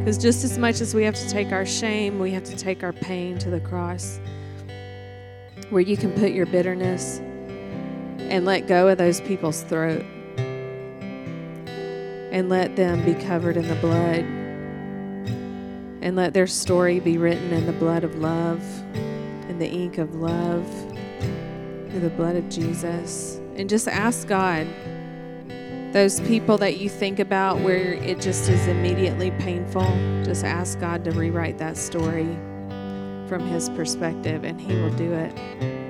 Because 0.00 0.18
just 0.18 0.44
as 0.44 0.58
much 0.58 0.82
as 0.82 0.94
we 0.94 1.02
have 1.02 1.14
to 1.14 1.26
take 1.30 1.50
our 1.50 1.64
shame, 1.64 2.18
we 2.18 2.30
have 2.30 2.44
to 2.44 2.54
take 2.54 2.84
our 2.84 2.92
pain 2.92 3.38
to 3.38 3.48
the 3.48 3.58
cross, 3.58 4.20
where 5.70 5.80
you 5.80 5.96
can 5.96 6.12
put 6.12 6.32
your 6.32 6.44
bitterness 6.44 7.20
and 8.28 8.44
let 8.44 8.66
go 8.66 8.86
of 8.88 8.98
those 8.98 9.22
people's 9.22 9.62
throat 9.62 10.04
and 12.32 12.50
let 12.50 12.76
them 12.76 13.02
be 13.02 13.14
covered 13.14 13.56
in 13.56 13.66
the 13.66 13.76
blood 13.76 14.26
and 16.02 16.14
let 16.16 16.34
their 16.34 16.46
story 16.46 17.00
be 17.00 17.16
written 17.16 17.50
in 17.50 17.64
the 17.64 17.72
blood 17.72 18.04
of 18.04 18.16
love, 18.16 18.62
in 19.48 19.58
the 19.58 19.66
ink 19.66 19.96
of 19.96 20.16
love, 20.16 20.66
through 21.88 22.00
the 22.00 22.10
blood 22.10 22.36
of 22.36 22.46
Jesus 22.50 23.40
and 23.58 23.68
just 23.68 23.88
ask 23.88 24.26
God 24.28 24.66
those 25.92 26.20
people 26.20 26.58
that 26.58 26.76
you 26.76 26.88
think 26.88 27.18
about 27.18 27.60
where 27.60 27.94
it 27.94 28.20
just 28.20 28.48
is 28.50 28.66
immediately 28.66 29.30
painful, 29.32 29.86
just 30.24 30.44
ask 30.44 30.78
God 30.78 31.04
to 31.04 31.10
rewrite 31.12 31.58
that 31.58 31.76
story 31.76 32.28
from 33.28 33.46
His 33.46 33.70
perspective, 33.70 34.44
and 34.44 34.60
He 34.60 34.74
will 34.74 34.94
do 34.94 35.12
it. 35.12 35.85